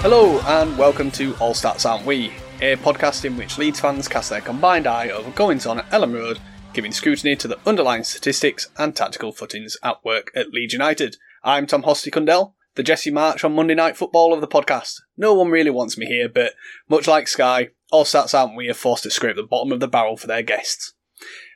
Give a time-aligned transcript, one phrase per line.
[0.00, 4.30] Hello and welcome to All Stats Aren't We, a podcast in which Leeds fans cast
[4.30, 6.38] their combined eye over goings on at Elland Road,
[6.72, 11.16] giving scrutiny to the underlying statistics and tactical footings at work at Leeds United.
[11.42, 14.94] I'm Tom Hosty Cundell, the Jesse Marsch on Monday Night Football of the podcast.
[15.16, 16.52] No one really wants me here, but
[16.88, 19.88] much like Sky, All Stats Aren't We are forced to scrape the bottom of the
[19.88, 20.94] barrel for their guests.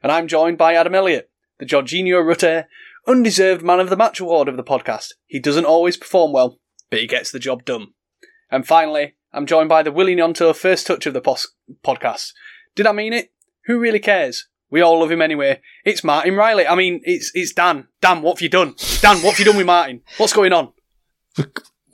[0.03, 2.67] And I'm joined by Adam Elliott, the Georginio Rutter,
[3.07, 5.11] undeserved man of the match award of the podcast.
[5.27, 6.59] He doesn't always perform well,
[6.91, 7.93] but he gets the job done.
[8.53, 12.33] And finally, I'm joined by the Willy Gnonto first touch of the pos- podcast.
[12.77, 13.33] Did I mean it?
[13.67, 14.47] Who really cares?
[14.71, 15.61] We all love him anyway.
[15.85, 16.67] It's Martin Riley.
[16.67, 17.89] I mean, it's it's Dan.
[18.01, 18.75] Dan, what have you done?
[19.01, 20.03] Dan, what have you done with Martin?
[20.19, 20.73] What's going on?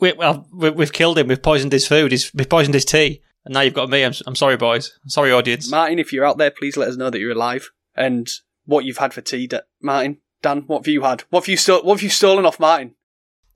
[0.01, 1.29] We, well, we, we've killed him.
[1.29, 2.13] We've poisoned his food.
[2.13, 3.21] He's, we've poisoned his tea.
[3.45, 4.05] And now you've got me.
[4.05, 4.93] I'm, I'm sorry, boys.
[5.03, 5.71] I'm sorry, audience.
[5.71, 8.29] Martin, if you're out there, please let us know that you're alive and
[8.65, 9.47] what you've had for tea.
[9.47, 11.23] Da- Martin, Dan, what have you had?
[11.31, 12.95] What have you sto- What have you stolen off Martin?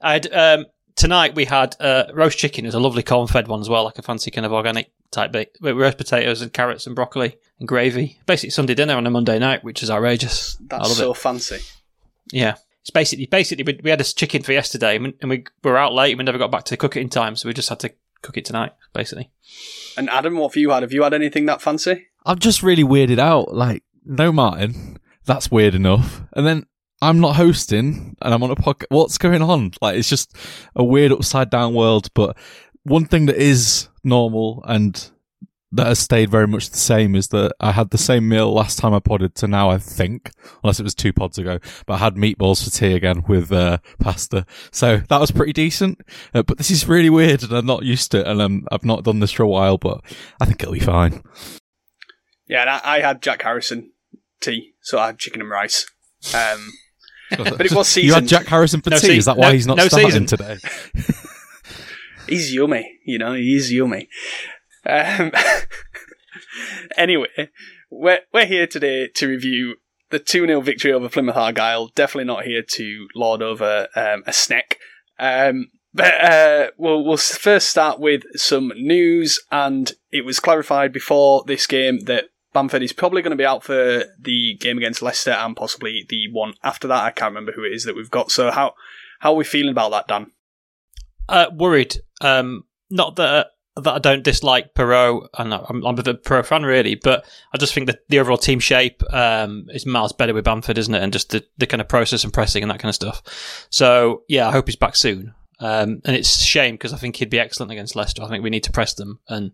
[0.01, 0.67] I had, um,
[0.97, 2.65] tonight we had uh, roast chicken.
[2.65, 5.33] It was a lovely corn-fed one as well, like a fancy kind of organic type
[5.33, 5.57] bit.
[5.61, 8.19] With roast potatoes and carrots and broccoli and gravy.
[8.27, 10.57] Basically Sunday dinner on a Monday night, which is outrageous.
[10.61, 11.17] I That's love so it.
[11.17, 11.59] fancy.
[12.33, 12.57] Yeah.
[12.81, 15.79] It's basically, basically, we, we had this chicken for yesterday and we, and we were
[15.79, 17.69] out late and we never got back to cook it in time, so we just
[17.69, 17.93] had to
[18.23, 19.31] cook it tonight, basically.
[19.97, 20.83] And Adam, what have you had?
[20.83, 22.09] Have you had anything that fancy?
[22.27, 23.55] I'm just really weirded out.
[23.55, 26.23] Like, no Martin, that's weird enough.
[26.33, 26.67] And then
[27.03, 28.87] I'm not hosting and I'm on a podcast.
[28.91, 29.73] What's going on?
[29.83, 30.37] Like, it's just
[30.77, 32.09] a weird upside down world.
[32.15, 32.37] But
[32.85, 35.11] one thing that is normal and
[35.73, 38.79] that has stayed very much the same is that I had the same meal last
[38.79, 40.31] time I podded to now, I think,
[40.63, 43.79] unless it was two pods ago, but I had meatballs for tea again with uh,
[43.99, 44.47] pasta.
[44.71, 46.03] So that was pretty decent.
[46.33, 48.85] Uh, but this is really weird and I'm not used to it and um, I've
[48.85, 50.03] not done this for a while, but
[50.41, 51.25] I think it'll be fine.
[52.47, 53.91] Yeah, and I, I had Jack Harrison
[54.41, 55.91] tea, so I had chicken and rice.
[56.33, 56.71] Um,
[57.37, 59.07] but it was You had Jack Harrison for No tea.
[59.09, 60.27] sea- Is that why no- he's not no starting season.
[60.27, 60.59] today?
[62.29, 64.09] He's yummy, you know, he's yummy.
[64.87, 65.33] Um,
[66.97, 67.51] anyway,
[67.91, 69.75] we're, we're here today to review
[70.11, 71.89] the 2 0 victory over Plymouth Argyle.
[71.95, 74.79] Definitely not here to lord over um, a snack.
[75.19, 81.45] Um, but uh, we'll, we'll first start with some news, and it was clarified before
[81.47, 85.31] this game that Bamford is probably going to be out for the game against Leicester
[85.31, 87.05] and possibly the one after that.
[87.05, 88.31] I can't remember who it is that we've got.
[88.31, 88.75] So how
[89.21, 90.33] how are we feeling about that, Dan?
[91.29, 91.97] Uh, worried.
[92.21, 96.95] Um, not that that I don't dislike Piroe, and I'm, I'm a Piroe fan really,
[96.95, 97.25] but
[97.55, 100.95] I just think that the overall team shape um, is miles better with Bamford, isn't
[100.95, 101.03] it?
[101.03, 103.67] And just the, the kind of process and pressing and that kind of stuff.
[103.71, 105.35] So yeah, I hope he's back soon.
[105.59, 108.23] Um, and it's a shame because I think he'd be excellent against Leicester.
[108.23, 109.53] I think we need to press them, and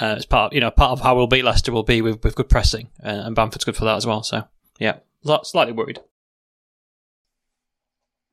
[0.00, 2.34] uh, it's part you know part of how we'll beat Leicester will be with, with
[2.34, 4.22] good pressing, and, and Bamford's good for that as well.
[4.22, 4.44] So
[4.78, 4.98] yeah,
[5.42, 6.00] slightly worried.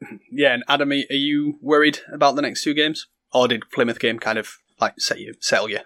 [0.30, 4.20] Yeah, and Adam, are you worried about the next two games, or did Plymouth game
[4.20, 5.80] kind of like set you settle you?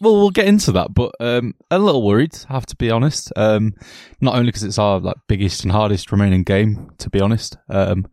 [0.00, 2.36] Well, we'll get into that, but um, a little worried.
[2.50, 3.32] I have to be honest.
[3.34, 3.74] Um,
[4.20, 8.06] not only because it's our like biggest and hardest remaining game, to be honest, um,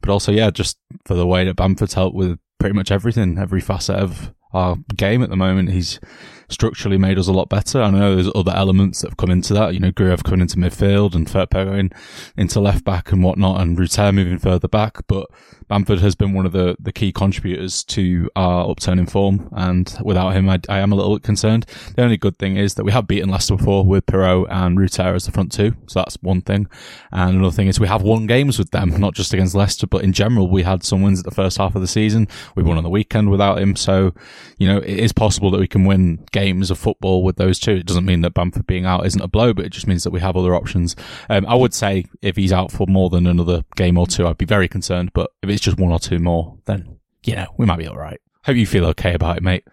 [0.00, 3.60] but also yeah, just for the way that Bamford's helped with pretty much everything, every
[3.60, 5.70] facet of our game at the moment.
[5.70, 6.00] He's
[6.48, 7.82] structurally made us a lot better.
[7.82, 9.74] I know there's other elements that have come into that.
[9.74, 11.90] You know, Gruev coming into midfield and Firpo going
[12.36, 14.98] into left back and whatnot, and Rutter moving further back.
[15.06, 15.28] But
[15.68, 19.96] Bamford has been one of the, the key contributors to our upturn in form, and
[20.02, 21.66] without him, I, I am a little bit concerned.
[21.96, 25.14] The only good thing is that we have beaten Leicester before with Piroe and Rutter
[25.14, 26.68] as the front two, so that's one thing.
[27.10, 30.04] And another thing is we have won games with them, not just against Leicester, but
[30.04, 32.28] in general, we had some wins at the first half of the season.
[32.54, 34.14] We won on the weekend without him, so
[34.58, 37.72] you know it is possible that we can win games of football with those two.
[37.72, 40.10] It doesn't mean that Bamford being out isn't a blow, but it just means that
[40.10, 40.94] we have other options.
[41.28, 44.38] Um, I would say if he's out for more than another game or two, I'd
[44.38, 45.12] be very concerned.
[45.12, 47.96] But if it's just one or two more, then you know we might be all
[47.98, 48.20] right.
[48.44, 49.64] Hope you feel okay about it, mate.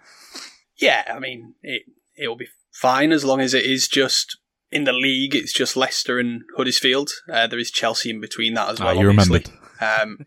[0.78, 1.84] Yeah, I mean it.
[2.18, 4.38] It'll be fine as long as it is just
[4.72, 5.36] in the league.
[5.36, 7.10] It's just Leicester and Huddersfield.
[7.32, 8.96] Uh, there is Chelsea in between that as Ah, well.
[8.96, 9.44] you obviously.
[9.80, 10.02] remembered.
[10.02, 10.26] Um,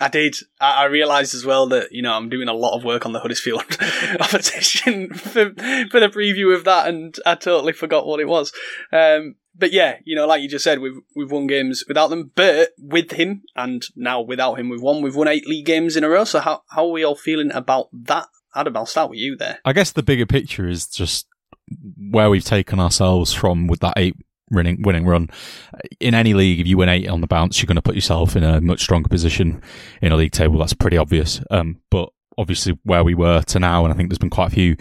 [0.00, 0.36] I did.
[0.60, 3.12] I, I realised as well that you know I'm doing a lot of work on
[3.12, 3.62] the Huddersfield
[4.20, 5.50] opposition for
[5.90, 8.52] for the preview of that, and I totally forgot what it was.
[8.92, 12.32] Um, but yeah, you know, like you just said, we've we've won games without them,
[12.34, 15.02] but with him, and now without him, we've won.
[15.02, 16.24] We've won eight league games in a row.
[16.24, 18.28] So how how are we all feeling about that?
[18.54, 19.58] Adam, I'll start with you there.
[19.64, 21.26] I guess the bigger picture is just
[22.10, 24.16] where we've taken ourselves from with that eight
[24.50, 25.28] winning winning run.
[26.00, 28.36] In any league, if you win eight on the bounce, you're going to put yourself
[28.36, 29.62] in a much stronger position
[30.00, 30.58] in a league table.
[30.58, 31.40] That's pretty obvious.
[31.50, 34.54] Um, but obviously, where we were to now, and I think there's been quite a
[34.54, 34.76] few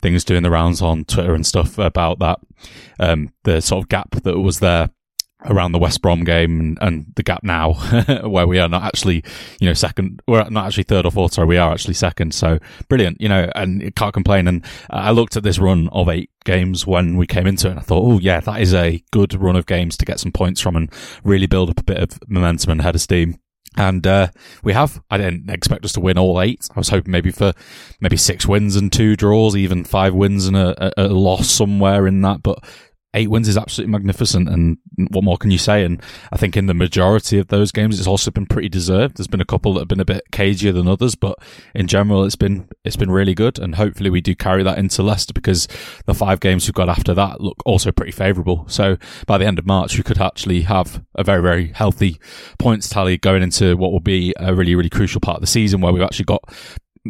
[0.00, 2.40] things doing the rounds on Twitter and stuff about that.
[3.00, 4.90] Um, the sort of gap that was there
[5.44, 7.74] around the West Brom game and, and the gap now
[8.24, 9.22] where we are not actually,
[9.60, 12.34] you know, second, we're not actually third or fourth, sorry, we are actually second.
[12.34, 12.58] So
[12.88, 14.48] brilliant, you know, and can't complain.
[14.48, 17.80] And I looked at this run of eight games when we came into it and
[17.80, 20.60] I thought, oh yeah, that is a good run of games to get some points
[20.60, 20.92] from and
[21.22, 23.38] really build up a bit of momentum and head of steam.
[23.76, 24.28] And uh,
[24.62, 25.02] we have.
[25.10, 26.66] I didn't expect us to win all eight.
[26.74, 27.52] I was hoping maybe for
[28.00, 32.06] maybe six wins and two draws, even five wins and a, a, a loss somewhere
[32.06, 32.42] in that.
[32.42, 32.64] But
[33.14, 34.48] eight wins is absolutely magnificent.
[34.48, 34.78] And
[35.10, 35.84] what more can you say?
[35.84, 39.16] And I think in the majority of those games, it's also been pretty deserved.
[39.16, 41.38] There's been a couple that have been a bit cagier than others, but
[41.74, 43.58] in general, it's been it's been really good.
[43.58, 45.66] And hopefully, we do carry that into Leicester because
[46.04, 48.64] the five games we've got after that look also pretty favourable.
[48.68, 52.20] So by the end of March, we could actually have a very very healthy
[52.58, 55.80] points tally going into what will be a really really crucial part of the season
[55.80, 56.42] where we've actually got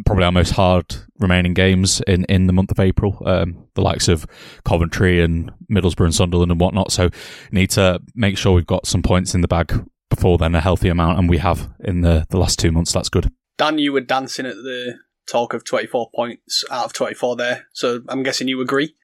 [0.05, 3.23] probably our most hard remaining games in, in the month of April.
[3.25, 4.27] Um, the likes of
[4.65, 6.93] Coventry and Middlesbrough and Sunderland and whatnot.
[6.93, 7.11] So
[7.51, 10.89] need to make sure we've got some points in the bag before then, a healthy
[10.89, 12.93] amount, and we have in the, the last two months.
[12.93, 13.31] That's good.
[13.59, 14.99] Dan, you were dancing at the
[15.29, 18.95] talk of 24 points out of 24 there, so I'm guessing you agree.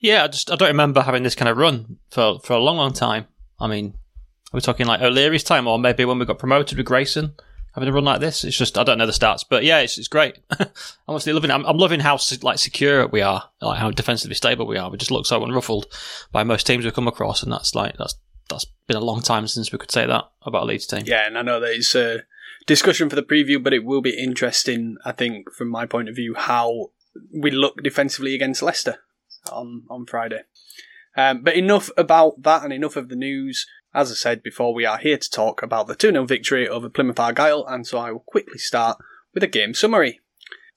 [0.00, 2.76] Yeah, I just I don't remember having this kind of run for for a long,
[2.76, 3.26] long time.
[3.60, 3.94] I mean,
[4.52, 7.34] are we talking like O'Leary's time, or maybe when we got promoted with Grayson,
[7.74, 8.44] having a run like this?
[8.44, 10.38] It's just I don't know the stats, but yeah, it's, it's great.
[10.60, 10.68] I'm
[11.08, 11.50] honestly loving.
[11.50, 14.90] I'm, I'm loving how like secure we are, like how defensively stable we are.
[14.90, 15.86] We just look so unruffled
[16.30, 18.14] by most teams we come across, and that's like that's
[18.48, 21.02] that's been a long time since we could say that about a Leeds team.
[21.06, 22.22] Yeah, and I know that it's a
[22.66, 26.16] discussion for the preview, but it will be interesting, I think, from my point of
[26.16, 26.90] view, how
[27.32, 28.98] we look defensively against Leicester
[29.50, 30.42] on, on Friday.
[31.16, 33.66] Um, but enough about that and enough of the news.
[33.94, 36.88] As I said before, we are here to talk about the 2 0 victory over
[36.88, 38.96] Plymouth Argyle, and so I will quickly start
[39.34, 40.20] with a game summary.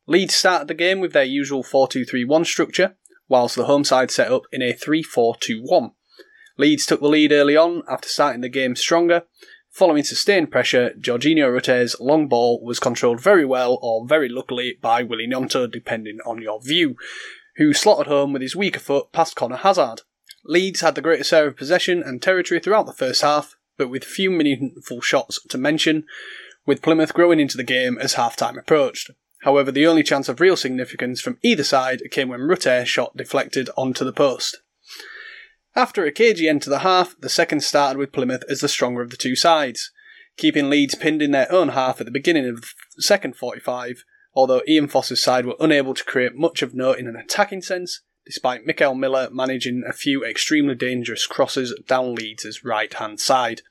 [0.05, 2.97] Leeds started the game with their usual 4 2 3 1 structure,
[3.29, 5.91] whilst the home side set up in a 3 4 2 1.
[6.57, 9.23] Leeds took the lead early on after starting the game stronger.
[9.71, 15.03] Following sustained pressure, Georginio Rutter's long ball was controlled very well or very luckily by
[15.03, 16.95] Willy Gnonto, depending on your view,
[17.57, 20.01] who slotted home with his weaker foot past Conor Hazard.
[20.47, 24.03] Leeds had the greater share of possession and territory throughout the first half, but with
[24.03, 26.05] few meaningful shots to mention,
[26.65, 29.09] with Plymouth growing into the game as half time approached.
[29.41, 33.69] However, the only chance of real significance from either side came when Rutter shot deflected
[33.75, 34.57] onto the post.
[35.75, 39.01] After a cagey end to the half, the second started with Plymouth as the stronger
[39.01, 39.91] of the two sides,
[40.37, 42.61] keeping Leeds pinned in their own half at the beginning of
[42.95, 47.07] the second 45, although Ian Foster's side were unable to create much of note in
[47.07, 52.93] an attacking sense, despite Mickel Miller managing a few extremely dangerous crosses down Leeds' right
[52.93, 53.61] hand side.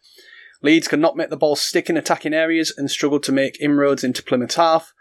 [0.62, 4.04] Leeds could not make the ball stick in attacking areas and struggled to make inroads
[4.04, 4.94] into Plymouth's half.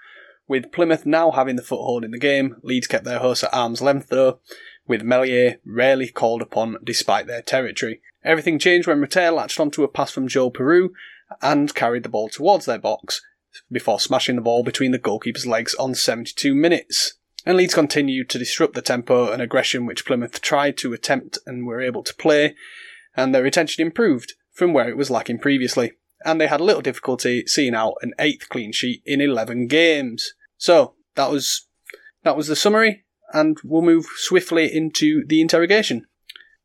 [0.48, 3.81] With Plymouth now having the foothold in the game, Leeds kept their hosts at arm's
[3.81, 4.39] length though,
[4.88, 8.01] with Meslier rarely called upon despite their territory.
[8.24, 10.89] Everything changed when Rutter latched onto a pass from Joël Piroe
[11.41, 13.22] and carried the ball towards their box,
[13.72, 17.13] before smashing the ball between the goalkeeper's legs on 72 minutes.
[17.45, 21.65] And Leeds continued to disrupt the tempo and aggression which Plymouth tried to attempt and
[21.65, 22.55] were able to play,
[23.15, 27.43] and their retention improved from where it was lacking previously, and they had little difficulty
[27.45, 30.33] seeing out an eighth clean sheet in 11 games.
[30.57, 31.67] So, that was,
[32.23, 36.05] that was the summary, and we'll move swiftly into the interrogation.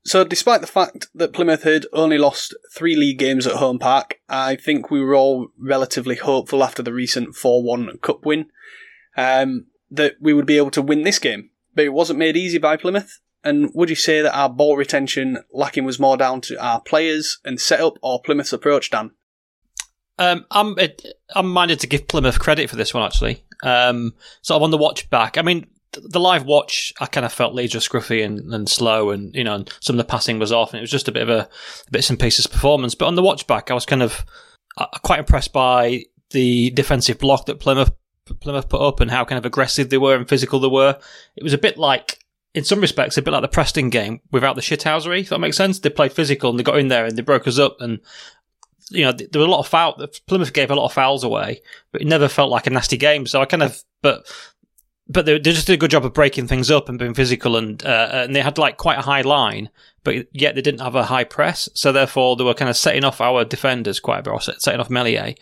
[0.04, 4.20] So, despite the fact that Plymouth had only lost three league games at home park,
[4.28, 8.46] I think we were all relatively hopeful after the recent 4 1 cup win
[9.16, 11.50] um, that we would be able to win this game.
[11.74, 13.20] But it wasn't made easy by Plymouth.
[13.44, 17.38] And would you say that our ball retention lacking was more down to our players
[17.44, 19.12] and setup or Plymouth's approach, Dan?
[20.18, 20.76] Um, I'm
[21.36, 23.44] I'm minded to give Plymouth credit for this one actually.
[23.62, 24.14] Um,
[24.50, 25.38] I'm on the watch back.
[25.38, 29.10] I mean, the live watch, I kind of felt Leeds were scruffy and, and slow,
[29.10, 31.12] and you know, and some of the passing was off, and it was just a
[31.12, 31.48] bit of a,
[31.86, 32.94] a bits and pieces performance.
[32.94, 34.24] But on the watch back, I was kind of
[34.76, 37.92] uh, quite impressed by the defensive block that Plymouth
[38.34, 40.98] Plymouth put up and how kind of aggressive they were and physical they were.
[41.36, 42.18] It was a bit like,
[42.54, 45.20] in some respects, a bit like the Preston game without the shithousery.
[45.20, 45.78] If that makes sense.
[45.78, 48.00] They played physical and they got in there and they broke us up and.
[48.90, 50.02] You know, there were a lot of foul.
[50.26, 51.60] Plymouth gave a lot of fouls away,
[51.92, 53.26] but it never felt like a nasty game.
[53.26, 54.26] So I kind of, but
[55.06, 57.56] but they, they just did a good job of breaking things up and being physical,
[57.56, 59.68] and uh, and they had like quite a high line,
[60.04, 61.68] but yet they didn't have a high press.
[61.74, 64.80] So therefore, they were kind of setting off our defenders quite a bit, or setting
[64.80, 65.34] off Meslier,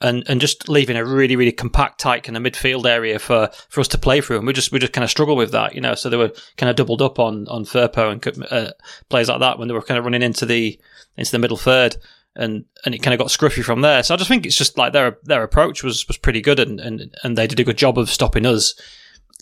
[0.00, 3.80] and and just leaving a really really compact, tight kind of midfield area for, for
[3.80, 4.38] us to play through.
[4.38, 5.94] And we just we just kind of struggle with that, you know.
[5.94, 8.72] So they were kind of doubled up on on Firpo and uh,
[9.08, 10.78] players like that when they were kind of running into the
[11.16, 11.96] into the middle third.
[12.36, 14.04] And and it kind of got scruffy from there.
[14.04, 16.78] So I just think it's just like their their approach was, was pretty good, and,
[16.78, 18.74] and, and they did a good job of stopping us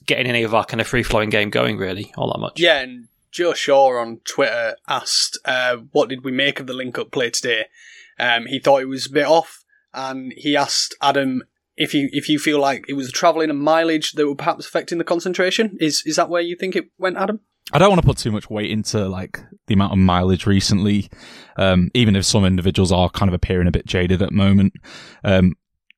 [0.07, 2.59] getting any of our kind of free flowing game going, really, all that much.
[2.59, 6.99] Yeah, and Joe Shaw on Twitter asked, uh, "What did we make of the link
[6.99, 7.67] up play today?"
[8.19, 9.65] Um, he thought it was a bit off
[9.99, 11.43] and he asked Adam
[11.77, 14.67] if you if you feel like it was the travelling and mileage that were perhaps
[14.67, 15.77] affecting the concentration.
[15.81, 17.41] Is is that where you think it went, Adam?
[17.73, 21.11] I don't want to put too much weight into like the amount of mileage recently,
[21.57, 24.73] um, even if some individuals are kind of appearing a bit jaded at the moment.
[25.23, 25.55] Um,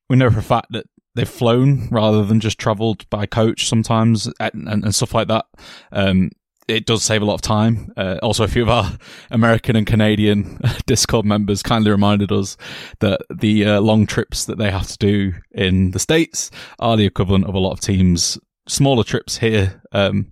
[0.09, 4.27] we know for a fact that they've flown rather than just travelled by coach sometimes
[4.39, 5.45] and, and, and stuff like that.
[5.91, 6.31] Um,
[6.67, 7.91] it does save a lot of time.
[7.97, 8.97] Uh, also, a few of our
[9.29, 12.57] American and Canadian Discord members kindly reminded us
[12.99, 17.05] that the uh, long trips that they have to do in the States are the
[17.05, 18.37] equivalent of a lot of teams'
[18.67, 19.81] smaller trips here.
[19.91, 20.31] Um,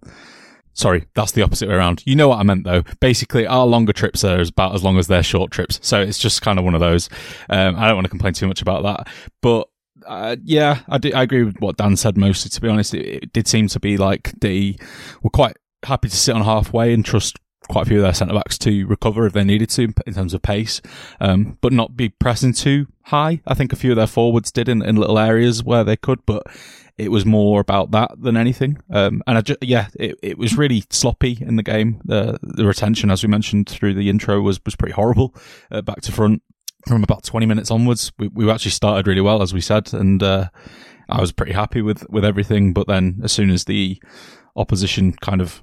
[0.73, 2.03] sorry, that's the opposite way around.
[2.05, 2.83] You know what I meant though.
[2.99, 5.79] Basically, our longer trips are about as long as their short trips.
[5.81, 7.09] So it's just kind of one of those.
[7.49, 9.07] Um, I don't want to complain too much about that.
[9.41, 9.67] But
[10.05, 12.49] uh, yeah, I, do, I agree with what Dan said mostly.
[12.49, 14.77] To be honest, it, it, did seem to be like they
[15.21, 17.37] were quite happy to sit on halfway and trust
[17.69, 20.33] quite a few of their centre backs to recover if they needed to in terms
[20.33, 20.81] of pace,
[21.21, 23.41] um, but not be pressing too high.
[23.45, 26.25] I think a few of their forwards did in, in little areas where they could,
[26.25, 26.43] but
[26.97, 28.77] it was more about that than anything.
[28.89, 32.01] Um, and I just, yeah, it, it was really sloppy in the game.
[32.03, 35.35] The, the retention, as we mentioned through the intro, was, was pretty horrible,
[35.71, 36.41] uh, back to front
[36.87, 38.11] from about 20 minutes onwards.
[38.17, 40.49] We, we actually started really well, as we said, and, uh,
[41.07, 42.73] I was pretty happy with, with everything.
[42.73, 43.99] But then as soon as the
[44.55, 45.61] opposition kind of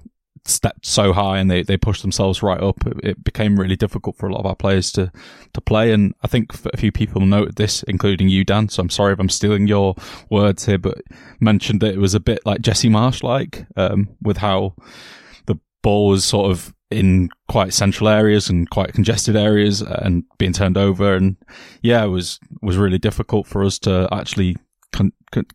[0.49, 4.29] stepped so high and they, they pushed themselves right up, it became really difficult for
[4.29, 5.11] a lot of our players to,
[5.53, 5.93] to play.
[5.93, 8.69] And I think a few people noted this, including you, Dan.
[8.69, 9.95] So I'm sorry if I'm stealing your
[10.31, 11.03] words here, but
[11.41, 14.75] mentioned that it was a bit like Jesse Marsch like, um, with how
[15.47, 20.53] the ball was sort of in quite central areas and quite congested areas and being
[20.53, 21.17] turned over.
[21.17, 21.37] And
[21.83, 24.57] yeah, it was, was really difficult for us to actually
[24.93, 25.13] con-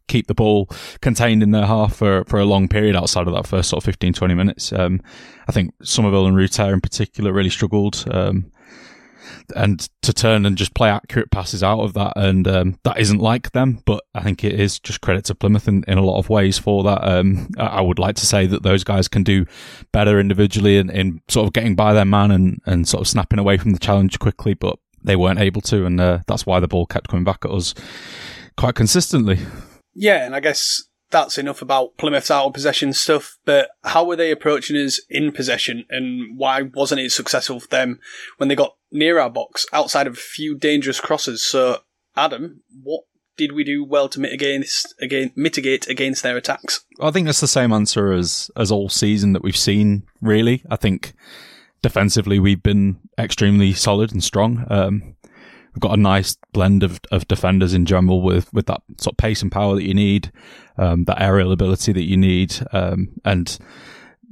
[0.07, 0.69] keep the ball
[1.01, 3.85] contained in their half for, for a long period outside of that first sort of
[3.85, 4.73] 15, 20 minutes.
[4.73, 5.01] Um,
[5.47, 8.05] I think Summerville and Rutter in particular really struggled.
[8.11, 8.51] Um,
[9.55, 13.19] and to turn and just play accurate passes out of that, and um, that isn't
[13.19, 13.81] like them.
[13.85, 16.57] But I think it is just credit to Plymouth in, in a lot of ways
[16.57, 17.03] for that.
[17.07, 19.45] Um, I would like to say that those guys can do
[19.91, 23.39] better individually in, in sort of getting by their man and, and sort of snapping
[23.39, 26.67] away from the challenge quickly, but they weren't able to, and uh, that's why the
[26.67, 27.73] ball kept coming back at us
[28.61, 29.39] quite consistently.
[29.95, 34.15] Yeah, and I guess that's enough about Plymouth's out of possession stuff, but how were
[34.15, 37.99] they approaching us in possession and why wasn't it successful for them
[38.37, 41.43] when they got near our box outside of a few dangerous crosses?
[41.43, 41.79] So,
[42.15, 43.01] Adam, what
[43.35, 46.85] did we do well to mitigate again mitigate against their attacks?
[46.99, 50.03] I think that's the same answer as as all season that we've seen.
[50.21, 51.13] Really, I think
[51.81, 54.65] defensively we've been extremely solid and strong.
[54.69, 55.15] Um,
[55.73, 59.17] we've got a nice blend of, of defenders in general with, with that sort of
[59.17, 60.31] pace and power that you need,
[60.77, 63.57] um, that aerial ability that you need, um, and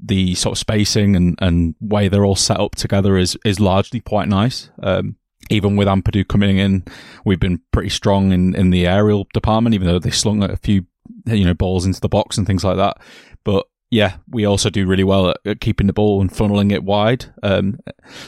[0.02, 4.00] the sort of spacing and, and way they're all set up together is, is largely
[4.00, 4.70] quite nice.
[4.82, 5.16] Um,
[5.50, 6.84] even with Ampadu coming in,
[7.26, 10.86] we've been pretty strong in, in the aerial department, even though they slung a few,
[11.26, 12.98] you know, balls into the box and things like that.
[13.44, 16.84] But yeah, we also do really well at, at keeping the ball and funneling it
[16.84, 17.26] wide.
[17.42, 17.80] Um,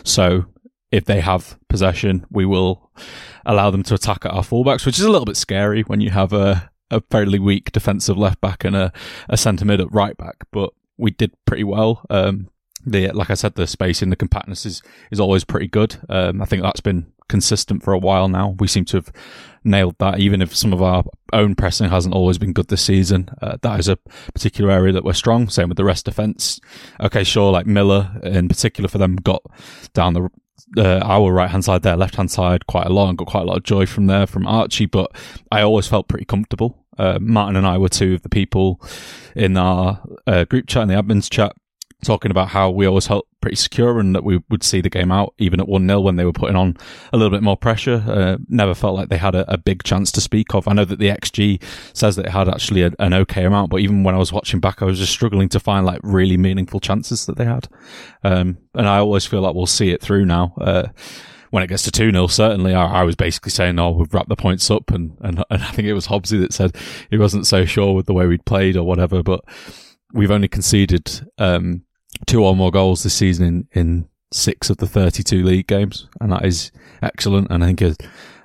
[0.03, 0.45] so
[0.91, 2.91] if they have possession, we will
[3.45, 6.09] allow them to attack at our fullbacks, which is a little bit scary when you
[6.09, 8.91] have a, a fairly weak defensive left back and a,
[9.29, 10.35] a centre mid at right back.
[10.51, 12.05] But we did pretty well.
[12.09, 12.49] Um,
[12.85, 14.81] the like I said, the space in the compactness is
[15.11, 15.97] is always pretty good.
[16.09, 18.55] Um, I think that's been consistent for a while now.
[18.59, 19.11] We seem to have
[19.63, 23.29] nailed that, even if some of our own pressing hasn't always been good this season.
[23.41, 23.97] Uh, that is a
[24.33, 25.47] particular area that we're strong.
[25.47, 26.59] Same with the rest defence.
[26.99, 29.43] Okay, sure, like Miller in particular for them got
[29.93, 30.29] down the
[30.77, 33.41] uh, our right hand side, their left hand side quite a lot and got quite
[33.41, 34.85] a lot of joy from there from Archie.
[34.85, 35.11] But
[35.51, 36.77] I always felt pretty comfortable.
[36.97, 38.81] Uh, Martin and I were two of the people
[39.35, 41.55] in our uh, group chat and the admins chat
[42.01, 45.11] talking about how we always felt pretty secure and that we would see the game
[45.11, 46.77] out even at 1-0 when they were putting on
[47.11, 48.03] a little bit more pressure.
[48.07, 50.67] Uh, never felt like they had a, a, big chance to speak of.
[50.67, 51.61] I know that the XG
[51.93, 54.59] says that it had actually a, an okay amount, but even when I was watching
[54.59, 57.67] back, I was just struggling to find like really meaningful chances that they had.
[58.23, 60.53] Um, and I always feel like we'll see it through now.
[60.59, 60.87] Uh,
[61.51, 64.29] when it gets to 2 0, certainly I, I, was basically saying, oh, we've wrapped
[64.29, 64.89] the points up.
[64.89, 66.75] And, and, and I think it was Hobbsy that said
[67.09, 69.21] he wasn't so sure with the way we'd played or whatever.
[69.21, 69.43] But
[70.13, 71.83] we've only conceded um,
[72.25, 76.07] two or more goals this season in, in six of the 32 league games.
[76.19, 77.47] And that is excellent.
[77.49, 77.95] And I think a,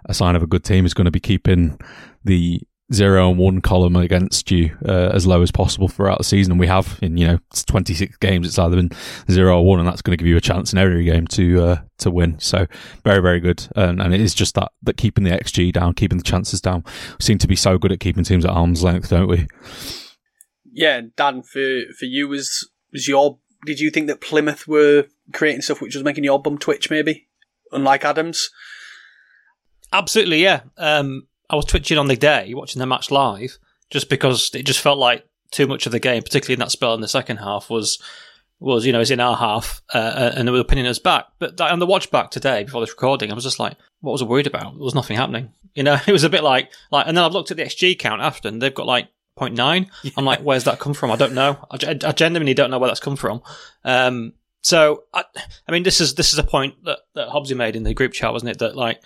[0.06, 1.78] a sign of a good team is going to be keeping
[2.24, 2.60] the
[2.92, 6.52] zero and one column against you uh, as low as possible throughout the season.
[6.52, 8.90] And we have in you know 26 games, it's either been
[9.30, 11.62] zero or one, and that's going to give you a chance in every game to
[11.62, 12.38] uh, to win.
[12.38, 12.66] So
[13.04, 13.66] very very good.
[13.74, 16.84] And, and it is just that that keeping the xG down, keeping the chances down.
[17.18, 19.46] We seem to be so good at keeping teams at arm's length, don't we?
[20.64, 25.62] Yeah, Dan, for for you was was your did you think that Plymouth were creating
[25.62, 27.28] stuff which was making your bum twitch, maybe?
[27.72, 28.50] Unlike Adams?
[29.92, 30.60] Absolutely, yeah.
[30.76, 33.58] Um, I was twitching on the day, watching the match live,
[33.90, 36.94] just because it just felt like too much of the game, particularly in that spell
[36.94, 37.98] in the second half, was
[38.58, 41.26] was you know is in our half, uh, uh, and they were pinning us back.
[41.38, 44.22] But on the watch back today before this recording, I was just like, what was
[44.22, 44.74] I worried about?
[44.74, 45.50] There was nothing happening.
[45.74, 47.98] You know, it was a bit like like, and then I've looked at the XG
[47.98, 49.88] count after, and they've got like 0.9.
[50.02, 50.10] Yeah.
[50.16, 51.10] I'm like, where's that come from?
[51.10, 51.58] I don't know.
[51.70, 53.42] I, I genuinely don't know where that's come from.
[53.84, 55.24] Um, so, I,
[55.68, 58.12] I, mean, this is this is a point that, that Hobbsy made in the group
[58.12, 58.58] chat, wasn't it?
[58.58, 59.00] That like,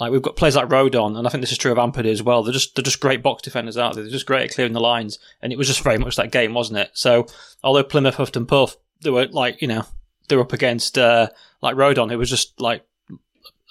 [0.00, 2.22] like we've got players like Rodon, and I think this is true of Ampadu as
[2.22, 2.42] well.
[2.42, 4.04] They're just they're just great box defenders out there.
[4.04, 6.54] They're just great at clearing the lines, and it was just very much that game,
[6.54, 6.92] wasn't it?
[6.94, 7.26] So,
[7.62, 9.84] although Plymouth huffed and puff, they were like, you know,
[10.28, 11.28] they're up against uh,
[11.60, 12.82] like Rodon, who was just like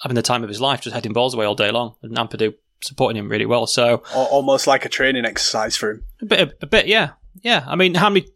[0.02, 2.54] having the time of his life, just heading balls away all day long, and Ampadu
[2.82, 3.66] supporting him really well.
[3.66, 6.04] So almost like a training exercise for him.
[6.20, 7.10] A bit, a bit, yeah,
[7.42, 7.64] yeah.
[7.66, 8.26] I mean, how many?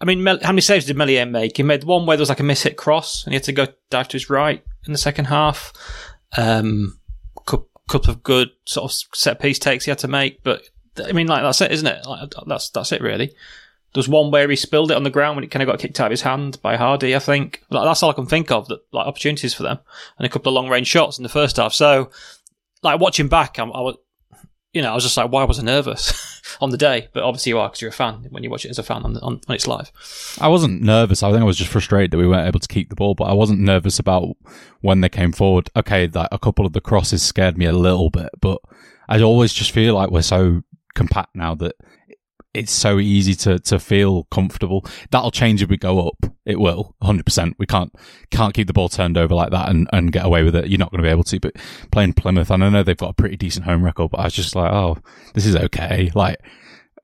[0.00, 1.56] I mean, how many saves did Meslier make?
[1.56, 3.52] He made one where there was like a miss hit cross, and he had to
[3.52, 5.72] go dive to his right in the second half.
[6.36, 6.98] Um,
[7.88, 10.62] couple of good sort of set piece takes he had to make, but
[11.04, 12.06] I mean, like that's it, isn't it?
[12.06, 13.34] Like, that's that's it really.
[13.92, 16.00] There's one where he spilled it on the ground when it kind of got kicked
[16.00, 17.62] out of his hand by Hardie, I think.
[17.70, 19.78] Like, that's all I can think of, that like opportunities for them,
[20.18, 21.72] and a couple of long range shots in the first half.
[21.72, 22.10] So
[22.84, 23.96] like watching back, I'm, I was,
[24.72, 27.08] you know, I was just like, why was I nervous on the day?
[27.12, 29.02] But obviously you are because you're a fan when you watch it as a fan
[29.02, 29.90] on, on when it's live.
[30.40, 31.22] I wasn't nervous.
[31.22, 33.24] I think I was just frustrated that we weren't able to keep the ball, but
[33.24, 34.36] I wasn't nervous about
[34.80, 35.70] when they came forward.
[35.76, 38.60] Okay, that a couple of the crosses scared me a little bit, but
[39.08, 40.62] I always just feel like we're so
[40.94, 41.74] compact now that
[42.54, 44.86] it's so easy to, to feel comfortable.
[45.10, 46.32] That'll change if we go up.
[46.46, 47.54] It will, 100%.
[47.58, 47.92] We can't,
[48.30, 50.68] can't keep the ball turned over like that and, and get away with it.
[50.68, 51.56] You're not going to be able to, but
[51.90, 54.34] playing Plymouth, and I know they've got a pretty decent home record, but I was
[54.34, 54.98] just like, oh,
[55.34, 56.12] this is okay.
[56.14, 56.38] Like,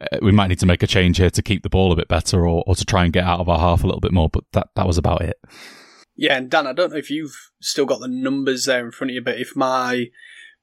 [0.01, 2.09] uh, we might need to make a change here to keep the ball a bit
[2.09, 4.29] better or, or to try and get out of our half a little bit more,
[4.29, 5.37] but that, that was about it.
[6.17, 9.11] Yeah, and Dan, I don't know if you've still got the numbers there in front
[9.11, 10.07] of you, but if my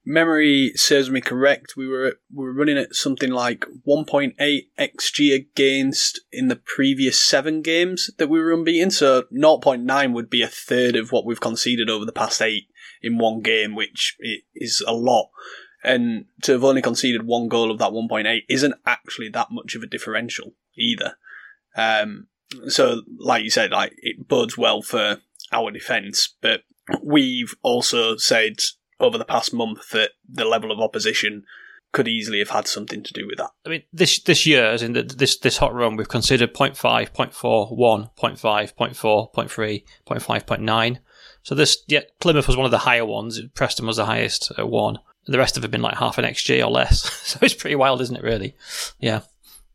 [0.08, 4.34] memory serves me correct, we were we were running at something like 1.8
[4.80, 8.89] xg against in the previous seven games that we were unbeaten.
[8.89, 12.70] So 0.9 would be a third of what we've conceded over the past eight
[13.02, 14.17] in one game, which
[14.56, 15.30] is a lot.
[15.84, 19.84] And to have only conceded one goal of that 1.8 isn't actually that much of
[19.84, 21.15] a differential either.
[21.76, 22.28] Um,
[22.67, 26.62] so, like you said, like it bodes well for our defence, but
[27.04, 28.58] we've also said
[29.00, 31.44] over the past month that the level of opposition
[31.94, 33.52] could easily have had something to do with that.
[33.66, 37.12] I mean, this this year, as in the, this this hot run, we've considered 0.5,
[37.12, 40.98] 0.4, 1, 0.5, 0.4, 0.3, 0.5, 0.9.
[41.44, 43.40] So this, yeah, Plymouth was one of the higher ones.
[43.54, 45.00] Preston was the highest at 1.
[45.28, 47.12] The rest of have been like half an XG or less.
[47.24, 48.56] so it's pretty wild, isn't it, really?
[49.00, 49.22] Yeah.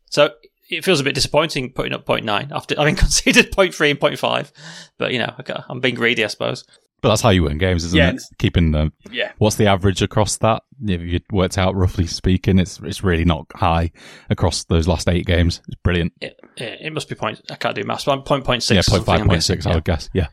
[0.09, 0.33] So
[0.69, 4.51] it feels a bit disappointing putting up 0.9 after having conceded 0.3 and 0.5.
[4.97, 5.33] But, you know,
[5.67, 6.63] I'm being greedy, I suppose.
[7.03, 8.23] But that's how you win games, isn't yeah, it?
[8.39, 9.33] Keeping the yeah.
[9.37, 10.63] What's the average across that?
[10.81, 13.91] If you worked out roughly speaking, it's it's really not high
[14.29, 15.61] across those last eight games.
[15.67, 16.13] It's brilliant.
[16.21, 17.41] It, it must be point.
[17.51, 18.05] I can't do maths.
[18.05, 18.87] But point point six.
[18.87, 19.65] Yeah, point five point six.
[19.65, 20.09] I would guess.
[20.13, 20.27] Yeah,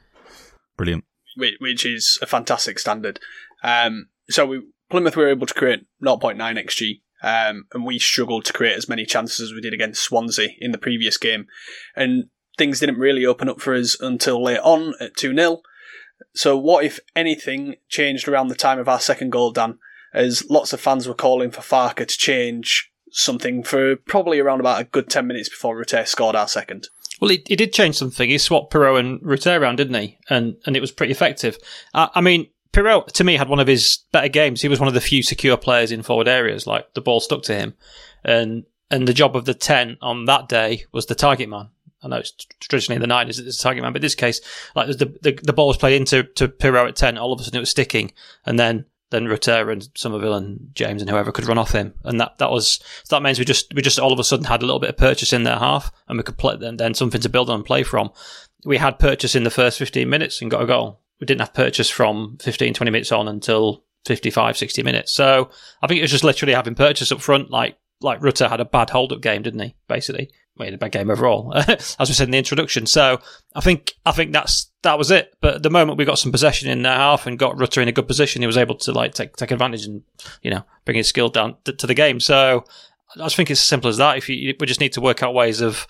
[0.76, 1.04] brilliant.
[1.36, 3.18] Which is a fantastic standard.
[3.64, 7.00] Um, so we Plymouth were able to create 0.9 xg.
[7.22, 10.72] Um, and we struggled to create as many chances as we did against Swansea in
[10.72, 11.46] the previous game.
[11.94, 12.24] And
[12.58, 15.62] things didn't really open up for us until late on at 2 0.
[16.34, 19.78] So, what, if anything, changed around the time of our second goal, Dan?
[20.12, 24.80] As lots of fans were calling for Farke to change something for probably around about
[24.80, 26.88] a good 10 minutes before Rutter scored our second.
[27.20, 28.30] Well, he, he did change something.
[28.30, 30.18] He swapped Piroe and Rutter around, didn't he?
[30.28, 31.58] And and it was pretty effective.
[31.92, 34.62] Uh, I mean, Piroe, to me, had one of his better games.
[34.62, 36.66] He was one of the few secure players in forward areas.
[36.66, 37.74] Like, the ball stuck to him.
[38.24, 41.68] And and the job of the 10 on that day was the target man.
[42.02, 44.40] I know it's traditionally the 90s it's a target man, but in this case,
[44.74, 47.44] like the, the, the ball was played into to Piroe at 10, all of a
[47.44, 48.12] sudden it was sticking.
[48.46, 52.20] And then then Rutter and Summerville and James and whoever could run off him, and
[52.20, 54.62] that that was so that means we just we just all of a sudden had
[54.62, 57.20] a little bit of purchase in their half, and we could play then then something
[57.20, 58.10] to build on and play from.
[58.64, 61.00] We had purchase in the first 15 minutes and got a goal.
[61.18, 65.12] We didn't have purchase from 15 20 minutes on until 55 60 minutes.
[65.12, 65.50] So
[65.82, 68.64] I think it was just literally having purchase up front, like like Rutter had a
[68.64, 69.74] bad hold up game, didn't he?
[69.88, 70.30] Basically,
[70.60, 72.86] made a bad game overall, as we said in the introduction.
[72.86, 73.20] So
[73.54, 75.34] I think I think that's that was it.
[75.40, 77.92] But the moment we got some possession in their half and got Rutter in a
[77.92, 80.02] good position, he was able to like take take advantage and
[80.42, 82.20] you know bring his skill down to, to the game.
[82.20, 82.64] So
[83.16, 84.16] I just think it's as simple as that.
[84.16, 85.86] If you, we just need to work out ways of,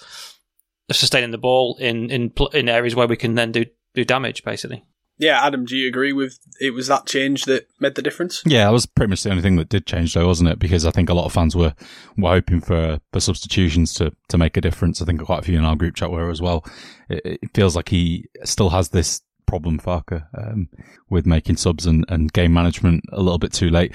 [0.88, 4.44] of sustaining the ball in in in areas where we can then do do damage,
[4.44, 4.84] basically.
[5.20, 8.42] Yeah, Adam, do you agree with it was that change that made the difference?
[8.46, 10.58] Yeah, that was pretty much the only thing that did change, though, wasn't it?
[10.58, 11.74] Because I think a lot of fans were
[12.16, 15.02] were hoping for for substitutions to to make a difference.
[15.02, 16.64] I think quite a few in our group chat were as well.
[17.10, 20.70] It, it feels like he still has this problem, Farke, um,
[21.10, 23.94] with making subs and, and game management a little bit too late.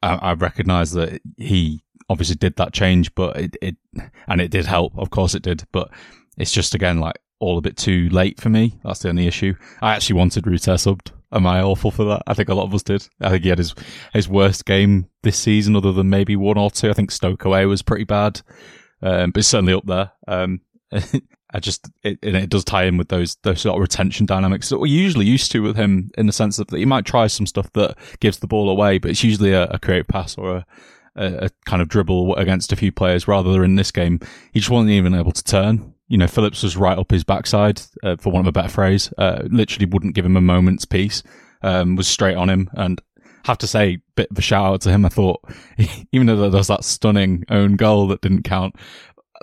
[0.00, 3.76] I, I recognise that he obviously did that change, but it, it
[4.28, 4.96] and it did help.
[4.96, 5.90] Of course, it did, but
[6.38, 8.78] it's just again like all a bit too late for me.
[8.84, 9.54] That's the only issue.
[9.82, 11.10] I actually wanted Rutter subbed.
[11.32, 12.22] Am I awful for that?
[12.26, 13.08] I think a lot of us did.
[13.20, 13.74] I think he had his
[14.12, 16.90] his worst game this season, other than maybe one or two.
[16.90, 18.42] I think Stoke away was pretty bad,
[19.02, 20.12] um, but certainly up there.
[20.28, 20.60] Um,
[21.54, 24.78] I just it, it does tie in with those those sort of retention dynamics that
[24.78, 27.46] we're usually used to with him, in the sense of that he might try some
[27.46, 30.66] stuff that gives the ball away, but it's usually a, a pass or a,
[31.16, 33.26] a, a kind of dribble against a few players.
[33.26, 34.20] Rather than in this game,
[34.52, 37.80] he just wasn't even able to turn you know, Phillips was right up his backside,
[38.02, 39.10] uh, for want of a better phrase.
[39.16, 41.22] Uh, literally wouldn't give him a moment's peace.
[41.62, 43.00] Um, was straight on him, and
[43.46, 45.06] have to say, bit of a shout out to him.
[45.06, 45.40] I thought,
[46.12, 48.76] even though there was that stunning own goal that didn't count,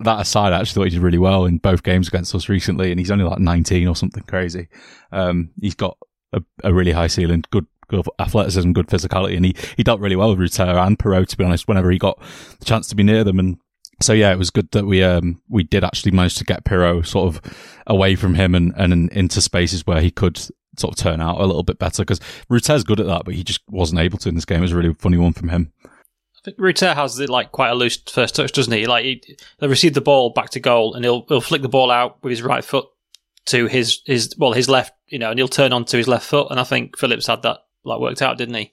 [0.04, 2.92] that aside, I actually thought he did really well in both games against us recently,
[2.92, 4.68] and he's only like 19 or something crazy.
[5.12, 5.98] Um, he's got
[6.34, 10.16] a, a really high ceiling, good good athleticism, good physicality, and he, he dealt really
[10.16, 12.22] well with Rutter and Piroe, to be honest, whenever he got
[12.60, 13.40] the chance to be near them.
[13.40, 13.58] And
[14.02, 17.06] so yeah, it was good that we um we did actually manage to get Piroe
[17.06, 17.42] sort of
[17.88, 20.40] away from him and and into spaces where he could
[20.78, 23.44] sort of turn out a little bit better because Rutter's good at that, but he
[23.44, 24.60] just wasn't able to in this game.
[24.60, 25.74] It was a really funny one from him.
[25.86, 28.88] I think Rutter has like quite a loose first touch, doesn't he?
[28.88, 29.22] Like he,
[29.60, 32.32] will receive the ball back to goal and he'll he'll flick the ball out with
[32.32, 32.88] his right foot
[33.48, 36.48] to his his well his left, you know, and he'll turn onto his left foot.
[36.50, 38.72] And I think Phillips had that like worked out, didn't he?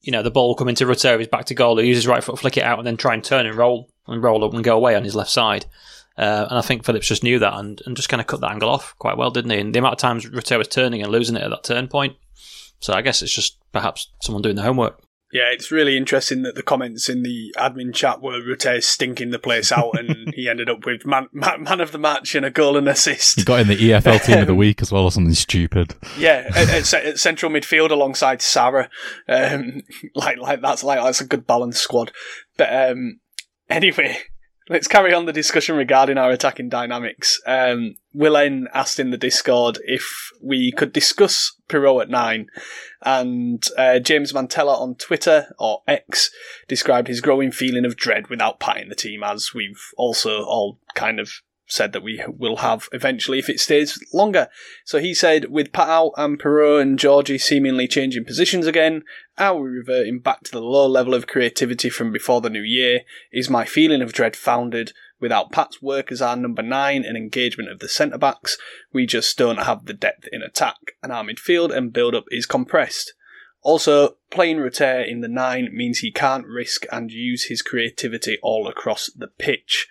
[0.00, 1.78] You know, the ball will come into Rutter, he's back to goal.
[1.78, 3.88] He uses his right foot, flick it out, and then try and turn and roll
[4.06, 5.66] and roll up and go away on his left side.
[6.16, 8.52] Uh, and I think Phillips just knew that and, and just kind of cut that
[8.52, 9.58] angle off quite well, didn't he?
[9.58, 12.16] And the amount of times Rutter was turning and losing it at that turn point.
[12.78, 15.00] So I guess it's just perhaps someone doing the homework.
[15.34, 19.38] Yeah, it's really interesting that the comments in the admin chat were Rutter stinking the
[19.40, 22.52] place out, and he ended up with man, man, man, of the match and a
[22.52, 23.38] goal and assist.
[23.38, 25.96] He got in the EFL team of the week as well, or something stupid.
[26.16, 28.88] Yeah, at, at, at central midfield alongside Sarah,
[29.28, 29.82] um,
[30.14, 32.12] like like that's like that's a good balanced squad.
[32.56, 33.18] But um,
[33.70, 34.18] Anyway,
[34.68, 37.40] let's carry on the discussion regarding our attacking dynamics.
[37.46, 42.46] Um, Willen asked in the Discord if we could discuss Piroe at nine,
[43.02, 46.30] and uh, James Mantella on Twitter or X
[46.68, 51.18] described his growing feeling of dread without patting the team, as we've also all kind
[51.18, 51.30] of
[51.66, 54.48] said that we will have eventually if it stays longer.
[54.84, 59.02] So he said, with Paal and Piroe and Georgie seemingly changing positions again,
[59.38, 63.00] are we reverting back to the low level of creativity from before the new year?
[63.32, 64.92] Is my feeling of dread founded?
[65.20, 68.58] Without Pat's work as our number nine and engagement of the centre backs,
[68.92, 72.44] we just don't have the depth in attack, and our midfield and build up is
[72.44, 73.14] compressed.
[73.62, 78.68] Also, playing Rutter in the nine means he can't risk and use his creativity all
[78.68, 79.86] across the pitch.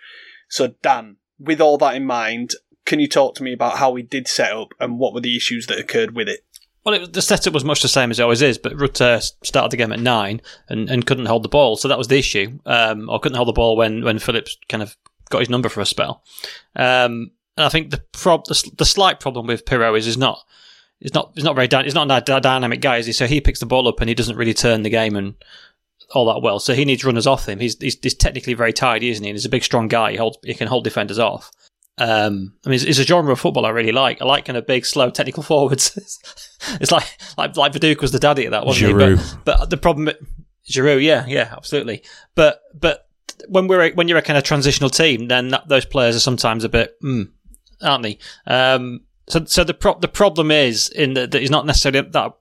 [0.48, 4.02] So, Dan, with all that in mind, can you talk to me about how we
[4.02, 6.44] did set up and what were the issues that occurred with it?
[6.84, 9.70] Well, it, the setup was much the same as it always is, but Rutter started
[9.70, 12.58] the game at nine and, and couldn't hold the ball, so that was the issue.
[12.66, 14.96] Um, or couldn't hold the ball when, when Phillips kind of
[15.30, 16.22] got his number for a spell.
[16.76, 20.44] Um, and I think the, prob- the, the slight problem with Piroe is he's not
[21.00, 23.12] he's not he's not very he's not a dynamic guy, is he?
[23.12, 25.34] So he picks the ball up and he doesn't really turn the game and
[26.12, 26.58] all that well.
[26.58, 27.60] So he needs runners off him.
[27.60, 29.30] He's, he's, he's technically very tidy, isn't he?
[29.30, 30.12] And he's a big, strong guy.
[30.12, 31.50] He holds, he can hold defenders off.
[31.96, 34.20] Um, I mean, it's, it's, a genre of football I really like.
[34.20, 35.96] I like kind of big, slow, technical forwards.
[36.80, 37.06] it's like
[37.38, 39.18] like like Viduka was the daddy of that, wasn't Giroud.
[39.18, 39.36] he?
[39.44, 40.10] But, but the problem,
[40.68, 42.02] Giroud, yeah, yeah, absolutely.
[42.34, 43.06] But but
[43.48, 46.64] when we're when you're a kind of transitional team, then that, those players are sometimes
[46.64, 47.28] a bit, mm,
[47.80, 48.18] aren't they?
[48.46, 52.32] Um, so so the pro- the problem is in that he's not necessarily that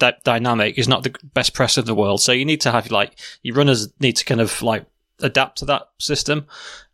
[0.00, 2.20] that dynamic is not the best press in the world.
[2.20, 4.86] So you need to have like your runners need to kind of like
[5.20, 6.46] adapt to that system.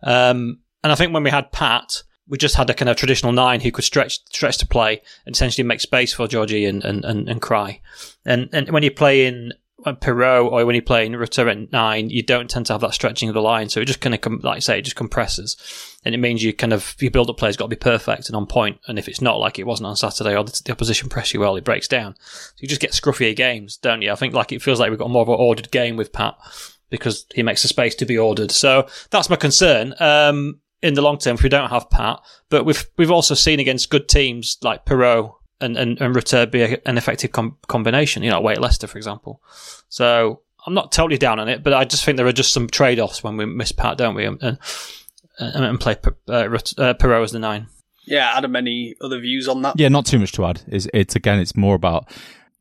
[0.03, 3.33] Um, and I think when we had Pat, we just had a kind of traditional
[3.33, 7.05] nine who could stretch stretch to play and essentially make space for Georgie and and,
[7.05, 7.81] and, and Cry.
[8.25, 9.53] And and when you play in
[9.87, 13.29] Piroe or when you play Rutter at nine, you don't tend to have that stretching
[13.29, 13.69] of the line.
[13.69, 15.57] So it just kind of, com- like I say, it just compresses.
[16.05, 18.37] And it means you kind of, your build up play's got to be perfect and
[18.37, 18.81] on point.
[18.89, 21.41] And if it's not like it wasn't on Saturday or the, the opposition press you
[21.41, 22.17] well, it breaks down.
[22.19, 24.11] So you just get scruffier games, don't you?
[24.11, 26.37] I think like it feels like we've got more of an ordered game with Pat
[26.91, 28.51] because he makes the space to be ordered.
[28.51, 29.95] So that's my concern.
[30.01, 33.59] Um, in the long term, if we don't have Pat, but we've we've also seen
[33.59, 38.23] against good teams like Piroe and and, and Rutter be a, an effective com- combination.
[38.23, 39.43] You know, away at Leicester, for example.
[39.89, 42.69] So I'm not totally down on it, but I just think there are just some
[42.69, 44.25] trade offs when we miss Pat, don't we?
[44.25, 44.59] And
[45.39, 45.97] and, and play
[46.29, 46.49] uh, uh,
[46.95, 47.69] Piroe as the nine.
[48.07, 49.79] Yeah, Adam, any other views on that?
[49.79, 50.63] Yeah, not too much to add.
[50.67, 52.09] It's, it's again, it's more about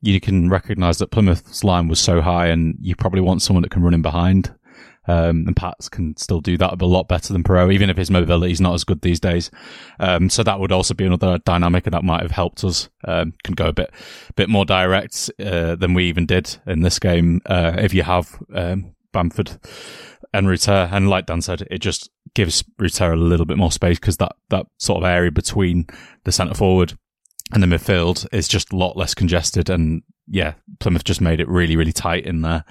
[0.00, 3.70] you can recognise that Plymouth's line was so high, and you probably want someone that
[3.70, 4.54] can run in behind.
[5.08, 8.10] Um, and Pats can still do that a lot better than Piroe, even if his
[8.10, 9.50] mobility is not as good these days.
[9.98, 12.88] Um, so that would also be another dynamic, that might have helped us.
[13.04, 13.90] Um, can go a bit,
[14.36, 17.40] bit more direct uh, than we even did in this game.
[17.46, 19.58] Uh, if you have um, Bamford
[20.34, 23.98] and Rutter, and like Dan said, it just gives Rutter a little bit more space
[23.98, 25.86] because that that sort of area between
[26.24, 26.98] the centre forward
[27.52, 31.48] and the midfield is just a lot less congested and yeah, Plymouth just made it
[31.48, 32.64] really, really tight in there,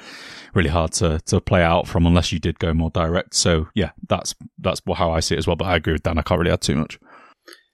[0.53, 3.33] really hard to to play out from unless you did go more direct.
[3.33, 5.55] So yeah, that's that's how I see it as well.
[5.55, 6.17] But I agree with Dan.
[6.17, 6.99] I can't really add too much.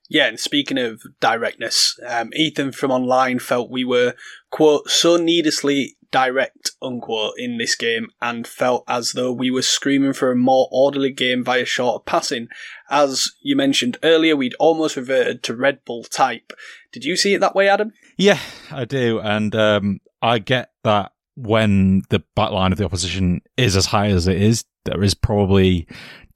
[0.09, 4.13] Yeah, and speaking of directness, um, Ethan from online felt we were
[4.51, 10.13] quote so needlessly direct unquote in this game and felt as though we were screaming
[10.13, 12.47] for a more orderly game via shorter passing.
[12.89, 16.53] As you mentioned earlier, we'd almost reverted to Red Bull type.
[16.91, 17.91] Did you see it that way, Adam?
[18.17, 18.39] Yeah,
[18.71, 23.75] I do, and um, I get that when the back line of the opposition is
[23.75, 25.87] as high as it is, there is probably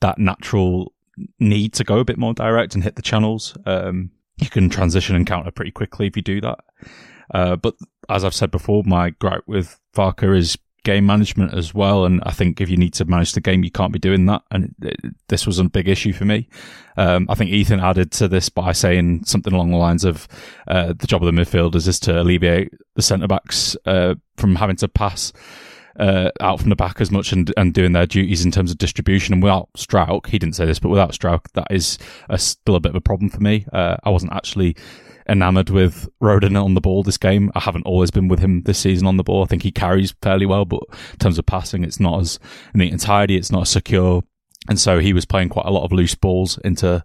[0.01, 0.93] that natural
[1.39, 3.55] need to go a bit more direct and hit the channels.
[3.65, 6.59] Um, you can transition and counter pretty quickly if you do that.
[7.33, 7.75] Uh, but
[8.09, 12.05] as I've said before, my gripe with Farke is game management as well.
[12.05, 14.41] And I think if you need to manage the game, you can't be doing that.
[14.51, 16.47] And it, this was a big issue for me.
[16.95, 20.27] Um, I think Ethan added to this by saying something along the lines of
[20.67, 24.77] uh, the job of the midfielders is to alleviate the centre backs uh, from having
[24.77, 25.33] to pass.
[25.99, 28.77] Uh, out from the back as much and, and doing their duties in terms of
[28.77, 29.33] distribution.
[29.33, 31.97] And without Struijk, he didn't say this, but without Struijk, that is
[32.29, 33.65] a, still a bit of a problem for me.
[33.73, 34.75] Uh, I wasn't actually
[35.29, 37.51] enamored with Rodon on the ball this game.
[37.55, 39.43] I haven't always been with him this season on the ball.
[39.43, 40.81] I think he carries fairly well, but
[41.13, 42.39] in terms of passing, it's not as
[42.73, 44.23] in the entirety, It's not secure.
[44.69, 47.03] And so he was playing quite a lot of loose balls into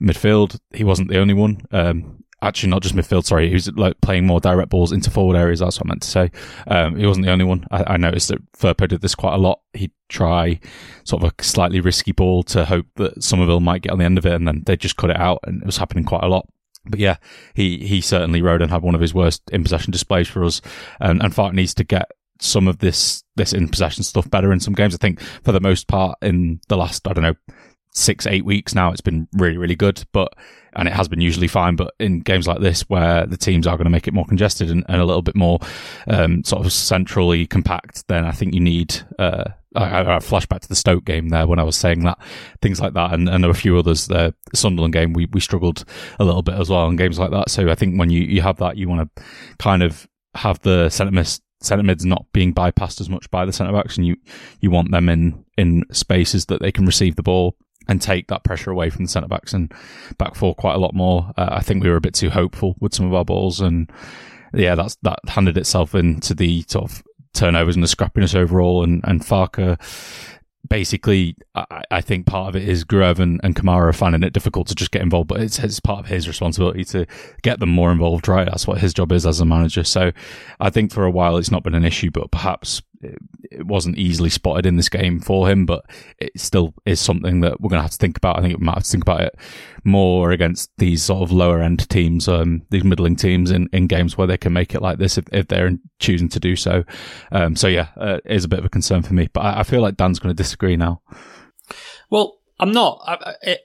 [0.00, 0.58] midfield.
[0.72, 1.62] He wasn't the only one.
[1.70, 3.24] Um, actually, not just midfield.
[3.24, 5.60] Sorry, he was like playing more direct balls into forward areas.
[5.60, 6.30] That's what I meant to say.
[6.66, 7.66] Um, he wasn't the only one.
[7.70, 9.60] I, I noticed that Firpo did this quite a lot.
[9.72, 10.58] He'd try
[11.04, 14.18] sort of a slightly risky ball to hope that Summerville might get on the end
[14.18, 15.40] of it, and then they'd just cut it out.
[15.44, 16.48] And it was happening quite a lot.
[16.84, 17.16] But yeah,
[17.54, 20.60] he, he certainly Rodon had one of his worst in possession displays for us.
[21.00, 24.60] And, and Farke needs to get some of this, this in possession stuff better in
[24.60, 24.94] some games.
[24.94, 27.54] I think for the most part in the last, I don't know,
[27.92, 30.04] six, eight weeks now, it's been really, really good.
[30.12, 30.34] But,
[30.74, 31.76] and it has been usually fine.
[31.76, 34.70] But in games like this, where the teams are going to make it more congested
[34.70, 35.58] and, and a little bit more,
[36.06, 40.68] um, sort of centrally compact, then I think you need, uh, I, I flashback to
[40.68, 42.18] the Stoke game there when I was saying that
[42.62, 44.06] things like that, and, and a few others.
[44.06, 45.84] The Sunderland game we, we struggled
[46.18, 47.50] a little bit as well in games like that.
[47.50, 49.22] So I think when you, you have that, you want to
[49.58, 53.52] kind of have the centre mids, centre mids not being bypassed as much by the
[53.52, 54.16] centre backs, and you
[54.60, 57.56] you want them in in spaces that they can receive the ball
[57.90, 59.74] and take that pressure away from the centre backs and
[60.16, 61.32] back four quite a lot more.
[61.36, 63.90] Uh, I think we were a bit too hopeful with some of our balls and
[64.54, 67.02] yeah, that's that handed itself into the sort of
[67.34, 68.84] turnovers and the scrappiness overall.
[68.84, 69.76] And, and Farke,
[70.68, 74.68] basically, I, I, think part of it is Gruev and, and Kamara finding it difficult
[74.68, 77.06] to just get involved, but it's, it's part of his responsibility to
[77.42, 78.46] get them more involved, right?
[78.46, 79.84] That's what his job is as a manager.
[79.84, 80.12] So
[80.60, 84.30] I think for a while it's not been an issue, but perhaps it wasn't easily
[84.30, 85.84] spotted in this game for him, but
[86.18, 88.38] it still is something that we're going to have to think about.
[88.38, 89.34] I think we might have to think about it
[89.84, 94.18] more against these sort of lower end teams, um, these middling teams in, in games
[94.18, 96.84] where they can make it like this if, if they're choosing to do so.
[97.32, 99.60] Um, so yeah, uh, it is a bit of a concern for me, but I,
[99.60, 101.00] I feel like Dan's going to disagree now.
[102.10, 103.00] Well, I'm not.
[103.06, 103.60] I, it,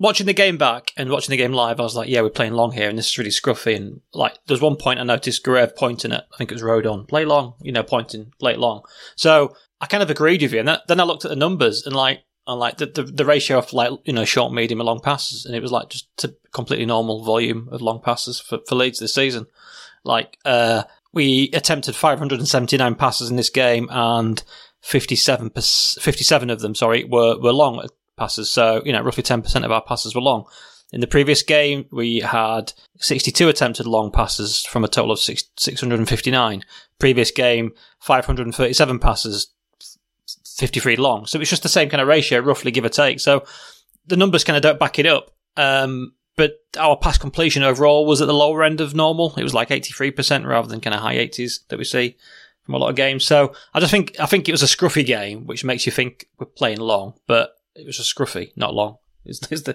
[0.00, 2.54] watching the game back and watching the game live, I was like, yeah, we're playing
[2.54, 3.76] long here, and this is really scruffy.
[3.76, 7.06] And like, there's one point I noticed Gruev pointing at, I think it was Rodon,
[7.06, 8.82] play long, you know, pointing, it long.
[9.14, 10.58] So I kind of agreed with you.
[10.58, 13.26] And that, then I looked at the numbers and like, and like the, the, the
[13.26, 16.08] ratio of like, you know, short, medium, and long passes, and it was like just
[16.24, 19.46] a completely normal volume of long passes for, for Leeds this season.
[20.02, 24.42] Like, uh, we attempted 579 passes in this game and
[24.80, 27.86] 57, 57 of them, sorry, were, were long
[28.20, 28.52] passes.
[28.52, 30.44] So, you know, roughly 10% of our passes were long.
[30.92, 36.64] In the previous game, we had 62 attempted long passes from a total of 659.
[36.98, 39.48] Previous game, 537 passes,
[40.58, 41.26] 53 long.
[41.26, 43.20] So it's just the same kind of ratio, roughly give or take.
[43.20, 43.44] So
[44.06, 45.30] the numbers kind of don't back it up.
[45.56, 49.34] Um, but our pass completion overall was at the lower end of normal.
[49.36, 52.16] It was like 83% rather than kind of high 80s that we see
[52.64, 53.24] from a lot of games.
[53.24, 56.26] So I just think, I think it was a scruffy game, which makes you think
[56.38, 58.96] we're playing long, but it was just scruffy, not long.
[59.24, 59.72] Is, is the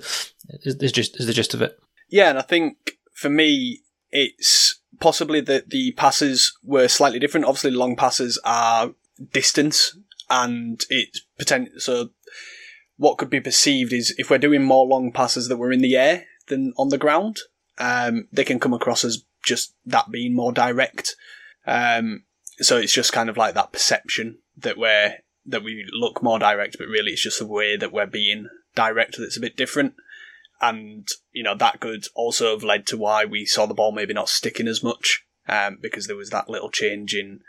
[0.63, 1.77] is, is just is the gist of it?
[2.09, 3.81] Yeah, and I think for me,
[4.11, 7.45] it's possibly that the passes were slightly different.
[7.45, 8.91] Obviously, long passes are
[9.31, 9.97] distance,
[10.29, 11.73] and it's potential.
[11.77, 12.09] So,
[12.97, 15.95] what could be perceived is if we're doing more long passes that were in the
[15.95, 17.37] air than on the ground,
[17.77, 21.15] um, they can come across as just that being more direct.
[21.67, 22.23] Um,
[22.59, 26.77] so it's just kind of like that perception that we're that we look more direct,
[26.77, 29.93] but really it's just the way that we're being direct that's a bit different.
[30.61, 34.13] And, you know, that could also have led to why we saw the ball maybe
[34.13, 37.41] not sticking as much, um, because there was that little change in,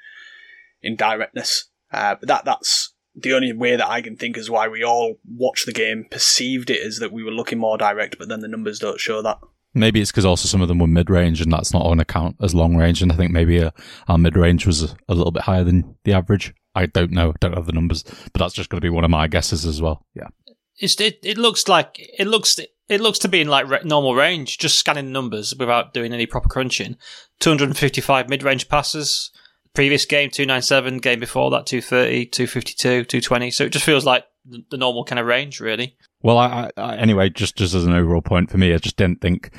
[0.82, 1.70] in directness.
[1.92, 5.18] Uh, but that, that's the only way that I can think is why we all
[5.26, 8.48] watched the game, perceived it as that we were looking more direct, but then the
[8.48, 9.38] numbers don't show that.
[9.72, 12.36] Maybe it's because also some of them were mid range, and that's not on account
[12.42, 13.02] as long range.
[13.02, 13.70] And I think maybe uh,
[14.08, 16.54] our mid range was a, a little bit higher than the average.
[16.76, 17.32] I don't know.
[17.40, 19.80] Don't have the numbers, but that's just going to be one of my guesses as
[19.80, 20.04] well.
[20.14, 20.28] Yeah.
[20.78, 24.14] It's, it, it looks like it looks it looks to be in like re- normal
[24.14, 24.58] range.
[24.58, 26.96] Just scanning numbers without doing any proper crunching.
[27.40, 29.30] 255 mid-range passes.
[29.72, 30.98] Previous game 297.
[30.98, 33.50] Game before that 230, 252, 220.
[33.50, 35.96] So it just feels like the, the normal kind of range, really.
[36.22, 39.20] Well, I, I, anyway, just just as an overall point for me, I just didn't
[39.20, 39.54] think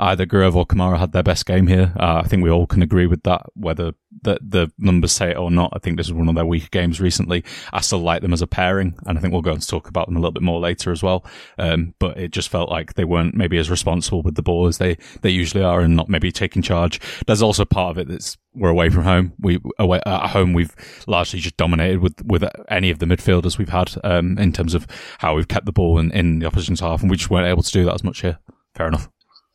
[0.00, 1.92] either Gruev or Kamara had their best game here.
[1.98, 5.36] Uh, I think we all can agree with that, whether the, the numbers say it
[5.36, 5.72] or not.
[5.74, 7.44] I think this is one of their weaker games recently.
[7.72, 10.06] I still like them as a pairing, and I think we'll go and talk about
[10.06, 11.24] them a little bit more later as well.
[11.58, 14.78] Um, but it just felt like they weren't maybe as responsible with the ball as
[14.78, 17.00] they, they usually are and not maybe taking charge.
[17.26, 19.32] There's also part of it that's we're away from home.
[19.38, 20.74] We away at home we've
[21.06, 24.88] largely just dominated with with any of the midfielders we've had um, in terms of
[25.18, 27.62] how we've kept the ball in, in the opposition's half, and we just weren't able
[27.62, 28.38] to do that as much here.
[28.74, 29.08] Fair enough.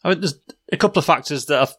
[0.06, 0.39] I mean, there's
[0.72, 1.74] a couple of factors that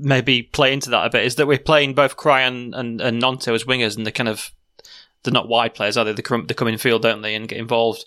[0.00, 1.24] maybe play into that a bit.
[1.24, 4.50] Is that we're playing both Cryan and, and as wingers, and they're kind of
[5.22, 6.12] they're not wide players, are they?
[6.12, 8.06] They come, they come in field, don't they, and get involved,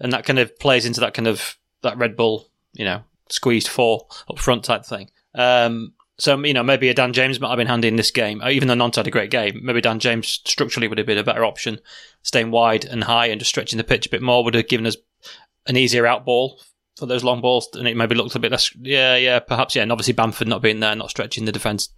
[0.00, 3.68] and that kind of plays into that kind of that Red Bull, you know, squeezed
[3.68, 5.10] four up front type thing.
[5.34, 8.40] Um, so you know, maybe a Dan James might have been handy in this game,
[8.48, 9.60] even though Gnonto had a great game.
[9.62, 11.80] Maybe Dan James structurally would have been a better option,
[12.22, 14.86] staying wide and high and just stretching the pitch a bit more would have given
[14.86, 14.96] us
[15.66, 16.58] an easier out ball
[16.96, 18.74] for those long balls, and it maybe looked a bit less.
[18.76, 19.76] Yeah, yeah, perhaps.
[19.76, 21.90] Yeah, and obviously Bamford not being there, not stretching the defence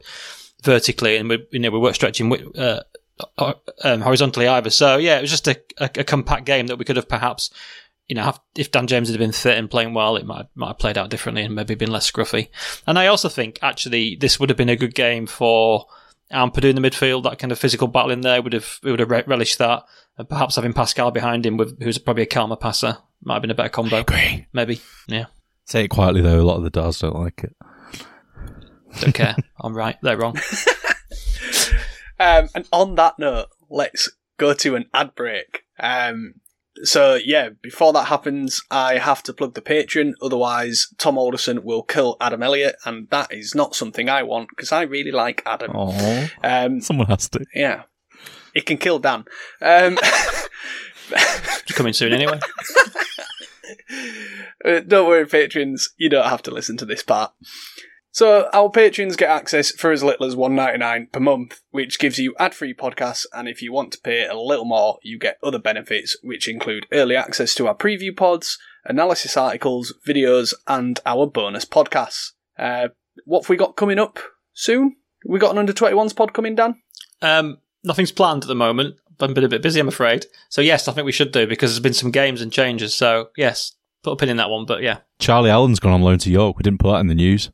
[0.62, 2.82] vertically, and we you know we weren't stretching uh,
[3.38, 4.70] uh, um, horizontally either.
[4.70, 7.50] So yeah, it was just a, a, a, compact game that we could have perhaps.
[8.08, 10.68] You know, have, if Dan James had been fit and playing well, it might might
[10.68, 12.48] have played out differently and maybe been less scruffy.
[12.86, 15.86] And I also think actually this would have been a good game for
[16.32, 17.24] Ampadu in the midfield.
[17.24, 19.84] That kind of physical battle in there would have would have relished that,
[20.16, 23.50] and perhaps having Pascal behind him, with, who's probably a calmer passer, might have been
[23.50, 23.96] a better combo.
[23.96, 24.46] I agree.
[24.52, 24.80] Maybe.
[25.06, 25.26] Yeah.
[25.66, 26.40] Say it quietly though.
[26.40, 27.56] A lot of the Dars don't like it.
[29.00, 29.36] Don't care.
[29.60, 29.96] I'm right.
[30.02, 30.36] They're wrong.
[32.20, 35.64] um, and on that note, let's go to an ad break.
[35.78, 36.34] Um,
[36.84, 40.12] so yeah, before that happens, I have to plug the Patreon.
[40.22, 44.72] Otherwise, Tom Alderson will kill Adam Elliott, and that is not something I want because
[44.72, 45.72] I really like Adam.
[45.72, 46.30] Aww.
[46.42, 47.44] Um, Someone has to.
[47.54, 47.82] Yeah,
[48.54, 49.24] it can kill Dan.
[49.60, 49.98] Um,
[51.74, 52.38] coming soon anyway.
[54.64, 57.32] uh, don't worry, patrons, you don't have to listen to this part.
[58.10, 61.98] So our patrons get access for as little as one ninety nine per month, which
[61.98, 65.38] gives you ad-free podcasts, and if you want to pay a little more, you get
[65.42, 71.26] other benefits, which include early access to our preview pods, analysis articles, videos, and our
[71.26, 72.32] bonus podcasts.
[72.58, 72.88] Uh,
[73.24, 74.18] what have we got coming up
[74.52, 74.96] soon?
[75.24, 76.80] We got an under 21s pod coming, Dan?
[77.20, 78.96] Um, nothing's planned at the moment.
[79.20, 80.26] I've been a bit busy, I'm afraid.
[80.48, 82.94] So yes, I think we should do because there's been some games and changes.
[82.94, 84.64] So yes, put a pin in that one.
[84.64, 86.56] But yeah, Charlie Allen's gone on loan to York.
[86.56, 87.50] We didn't put that in the news.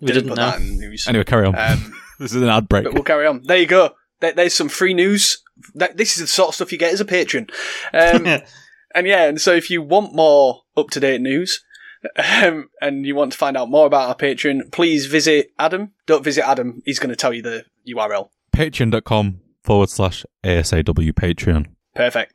[0.00, 0.50] We didn't, didn't know.
[0.50, 1.06] that in the news.
[1.08, 1.58] Anyway, carry on.
[1.58, 2.84] Um, this is an ad break.
[2.84, 3.42] But we'll carry on.
[3.44, 3.90] There you go.
[4.20, 5.42] There, there's some free news.
[5.74, 7.48] That, this is the sort of stuff you get as a patron.
[7.92, 8.26] Um,
[8.94, 11.62] and yeah, and so if you want more up to date news,
[12.16, 15.92] um, and you want to find out more about our Patreon, please visit Adam.
[16.06, 18.30] Don't visit Adam; he's going to tell you the URL.
[18.54, 19.40] Patreon.com
[19.70, 21.64] forward slash ASAW Patreon.
[21.94, 22.34] Perfect.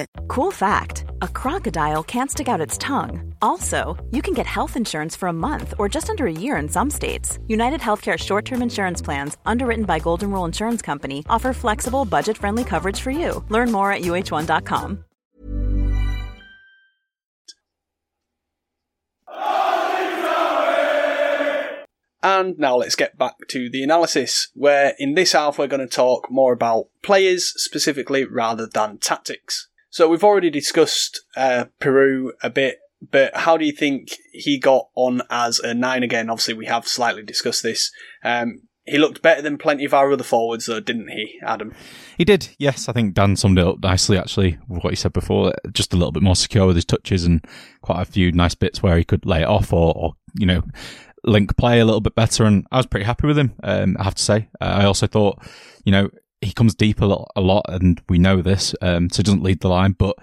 [0.27, 3.33] Cool fact a crocodile can't stick out its tongue.
[3.41, 6.69] Also, you can get health insurance for a month or just under a year in
[6.69, 7.37] some states.
[7.47, 12.37] United Healthcare short term insurance plans, underwritten by Golden Rule Insurance Company, offer flexible, budget
[12.37, 13.43] friendly coverage for you.
[13.49, 15.03] Learn more at uh1.com.
[22.23, 25.87] And now let's get back to the analysis, where in this half we're going to
[25.87, 29.69] talk more about players specifically rather than tactics.
[29.91, 32.79] So we've already discussed uh, Piroe a bit,
[33.11, 36.29] but how do you think he got on as a nine again?
[36.29, 37.91] Obviously, we have slightly discussed this.
[38.23, 41.73] Um, he looked better than plenty of our other forwards, though, didn't he, Adam?
[42.17, 42.87] He did, yes.
[42.87, 45.53] I think Dan summed it up nicely, actually, with what he said before.
[45.73, 47.45] Just a little bit more secure with his touches and
[47.81, 50.63] quite a few nice bits where he could lay it off or, or you know,
[51.25, 52.45] link play a little bit better.
[52.45, 54.47] And I was pretty happy with him, um, I have to say.
[54.61, 55.43] Uh, I also thought,
[55.83, 56.09] you know,
[56.41, 59.61] he comes deep a lot, a lot, and we know this, um, so doesn't lead
[59.61, 60.17] the line, but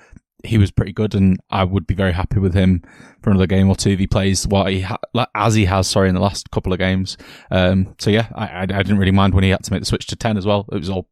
[0.45, 2.83] he was pretty good, and I would be very happy with him
[3.23, 6.09] for another game or two if he plays what he ha- as he has, sorry,
[6.09, 7.17] in the last couple of games.
[7.51, 9.87] Um, so yeah, I, I, I, didn't really mind when he had to make the
[9.87, 10.67] switch to ten as well.
[10.71, 11.09] It was all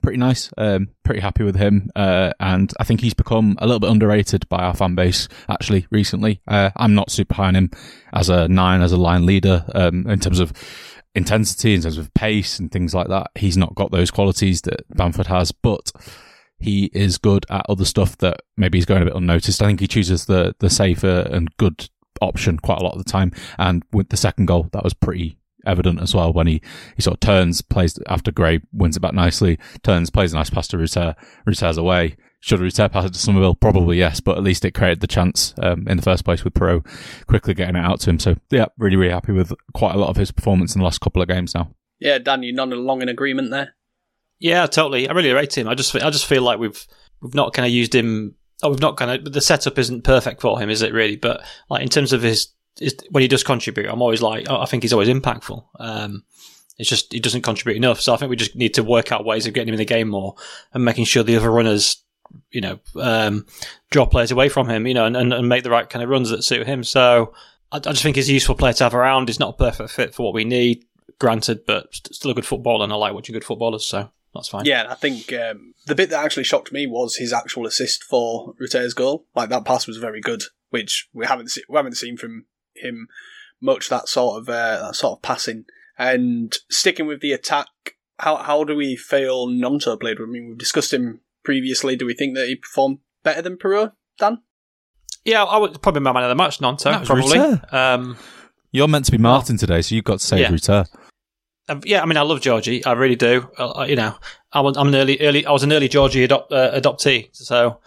[0.00, 0.50] pretty nice.
[0.56, 4.48] Um, pretty happy with him, uh, and I think he's become a little bit underrated
[4.48, 6.40] by our fan base actually recently.
[6.46, 7.70] Uh, I'm not super high on him
[8.12, 10.52] as a nine, as a line leader, um, in terms of
[11.14, 13.30] intensity, in terms of pace and things like that.
[13.34, 15.92] He's not got those qualities that Bamford has, but
[16.58, 19.62] he is good at other stuff that maybe he's going a bit unnoticed.
[19.62, 21.88] I think he chooses the the safer and good
[22.20, 23.32] option quite a lot of the time.
[23.58, 26.60] And with the second goal, that was pretty evident as well when he,
[26.96, 30.50] he sort of turns, plays after Gray wins it back nicely, turns, plays a nice
[30.50, 31.14] pass to Rutter,
[31.46, 32.16] Rutter's away.
[32.40, 33.56] Should Rutter pass it to Summerville?
[33.56, 36.54] Probably yes, but at least it created the chance um, in the first place with
[36.54, 36.86] Piroe
[37.26, 38.18] quickly getting it out to him.
[38.18, 41.00] So yeah, really, really happy with quite a lot of his performance in the last
[41.00, 41.74] couple of games now.
[41.98, 43.74] Yeah, Dan, you're not along in agreement there.
[44.38, 45.08] Yeah, totally.
[45.08, 45.68] I really rate him.
[45.68, 46.86] I just I just feel like we've
[47.20, 48.36] we've not kind of used him.
[48.62, 51.16] Oh, we've not kind of the setup isn't perfect for him, is it really?
[51.16, 54.60] But like in terms of his, his when he does contribute, I'm always like, oh,
[54.60, 55.64] I think he's always impactful.
[55.80, 56.24] Um,
[56.78, 58.00] it's just he doesn't contribute enough.
[58.00, 59.84] So I think we just need to work out ways of getting him in the
[59.84, 60.36] game more
[60.72, 62.04] and making sure the other runners,
[62.50, 63.46] you know, um,
[63.90, 66.30] draw players away from him, you know, and, and, make the right kind of runs
[66.30, 66.84] that suit him.
[66.84, 67.34] So
[67.72, 69.28] I, I just think he's a useful player to have around.
[69.28, 70.84] He's not a perfect fit for what we need,
[71.18, 73.86] granted, but still a good footballer, and I like watching good footballers.
[73.86, 74.64] So that's fine.
[74.64, 78.54] Yeah, I think um, the bit that actually shocked me was his actual assist for
[78.60, 79.26] Rutter's goal.
[79.34, 83.08] Like that pass was very good, which we haven't se- we haven't seen from him
[83.60, 83.88] much.
[83.88, 85.64] That sort of uh, that sort of passing
[85.98, 87.68] and sticking with the attack.
[88.18, 90.18] How how do we feel Gnonto played?
[90.20, 91.96] I mean, we've discussed him previously.
[91.96, 94.42] Do we think that he performed better than Piroe, Dan?
[95.24, 97.06] Yeah, I would probably my man of the match, Gnonto.
[97.06, 97.38] Probably.
[97.72, 98.18] Um,
[98.70, 100.50] You're meant to be Martin today, so you've got to say Yeah.
[100.50, 100.84] Rutter.
[101.70, 102.84] Um, yeah, I mean, I love Georgie.
[102.84, 103.48] I really do.
[103.56, 104.14] Uh, you know,
[104.52, 105.46] I was, I'm an early, early.
[105.46, 107.80] I was an early Georgie adopt, uh, adoptee, so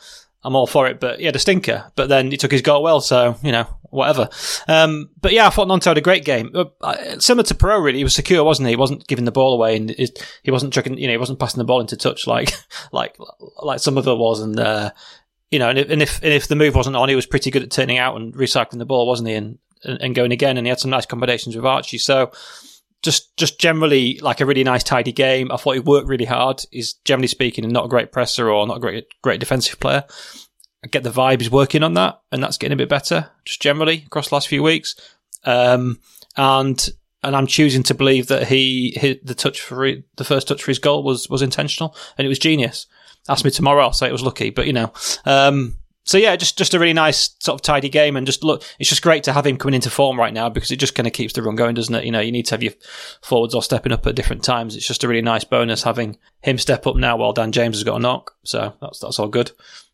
[0.43, 0.99] I'm all for it.
[0.99, 1.91] But he had a stinker.
[1.95, 4.29] But then he took his goal well, so you know, whatever.
[4.67, 6.51] Um, but yeah, I thought Gnonto had a great game.
[6.53, 7.99] Uh, similar to Piroe, really.
[7.99, 8.73] He was secure, wasn't he?
[8.73, 10.97] He wasn't giving the ball away, and he wasn't chucking.
[10.97, 12.53] You know, he wasn't passing the ball into touch like,
[12.91, 13.17] like,
[13.61, 14.41] like some of it was.
[14.41, 14.91] And uh,
[15.51, 17.51] you know, and if, and if and if the move wasn't on, he was pretty
[17.51, 19.35] good at turning out and recycling the ball, wasn't he?
[19.35, 21.97] And, and going again, and he had some nice combinations with Archie.
[21.97, 22.31] So
[23.02, 25.52] just just generally like a really nice tidy game.
[25.52, 26.64] I thought he worked really hard.
[26.72, 30.04] He's generally speaking not a great presser or not a great great defensive player.
[30.84, 33.62] I get the vibe he's working on that, and that's getting a bit better just
[33.62, 34.95] generally across the last few weeks.
[35.43, 35.99] Um,
[36.38, 36.89] and
[37.24, 40.64] and I'm choosing to believe that he hit the touch for he- the first touch
[40.64, 42.88] for his goal was was intentional and it was genius.
[43.30, 44.91] Ask me tomorrow, I'll say it was lucky, but you know.
[45.26, 45.78] Um,
[46.12, 48.89] so yeah, just just a really nice sort of tidy game, and just look, it's
[48.89, 51.14] just great to have him coming into form right now because it just kind of
[51.14, 52.03] keeps the run going, doesn't it?
[52.03, 52.74] You know, you need to have your
[53.22, 54.76] forwards all stepping up at different times.
[54.76, 57.86] It's just a really nice bonus having him step up now while Dan James has
[57.86, 58.36] got a knock.
[58.43, 59.51] So that's that's all good.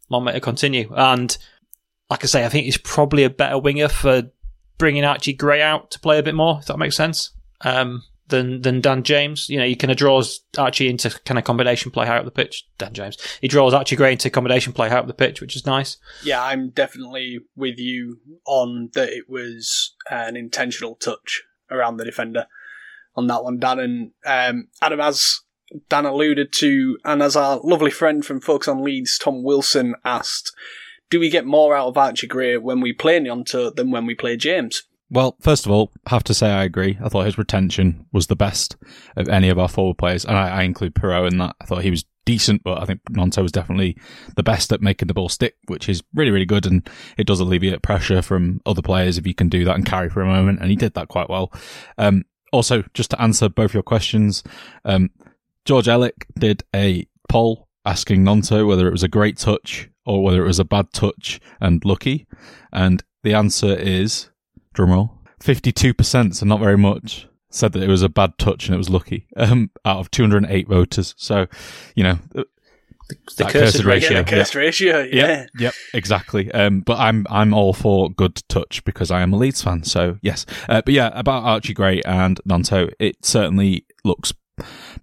[0.09, 0.91] Long may it continue.
[0.95, 1.37] And
[2.09, 4.23] like I say, I think he's probably a better winger for
[4.79, 7.29] bringing Archie Gray out to play a bit more, if that makes sense.
[7.61, 9.49] Um, than than Dan James.
[9.49, 12.31] You know, he kind of draws Archie into kind of combination play high up the
[12.31, 12.67] pitch.
[12.77, 15.65] Dan James, he draws Archie Gray into combination play high up the pitch, which is
[15.65, 15.97] nice.
[16.23, 19.09] Yeah, I'm definitely with you on that.
[19.09, 22.47] It was an intentional touch around the defender
[23.15, 25.41] on that one, Dan and um, Adam, as
[25.89, 30.55] Dan alluded to, and as our lovely friend from Focus on Leeds, Tom Wilson, asked,
[31.09, 34.13] do we get more out of Archie Gray when we play Gnonto than when we
[34.13, 34.83] play James?
[35.09, 36.97] Well, first of all, have to say I agree.
[37.01, 38.75] I thought his retention was the best
[39.15, 41.55] of any of our forward players, and I, I include Piroe in that.
[41.61, 43.95] I thought he was decent, but I think Gnonto was definitely
[44.35, 46.87] the best at making the ball stick, which is really, really good, and
[47.17, 50.21] it does alleviate pressure from other players if you can do that and carry for
[50.21, 51.53] a moment, and he did that quite well.
[51.97, 54.43] Um, also, just to answer both your questions,
[54.83, 55.09] um,
[55.63, 60.43] George Ellick did a poll asking Gnonto whether it was a great touch or whether
[60.43, 62.27] it was a bad touch and lucky,
[62.73, 64.29] and the answer is
[64.77, 65.11] drumroll,
[65.41, 68.89] 52%, so not very much, said that it was a bad touch and it was
[68.89, 71.15] lucky, um, out of 208 voters.
[71.17, 71.47] So,
[71.95, 72.19] you know,
[73.09, 74.17] the, the cursed, ratio.
[74.17, 74.59] Yeah, the cursed yeah.
[74.59, 75.27] ratio, yeah.
[75.27, 76.51] Yep, yep, exactly.
[76.51, 79.83] Um, but I'm I'm all for good touch because I am a Leeds fan.
[79.83, 84.33] So yes, uh, but yeah, about Archie Gray and Gnonto, it certainly looks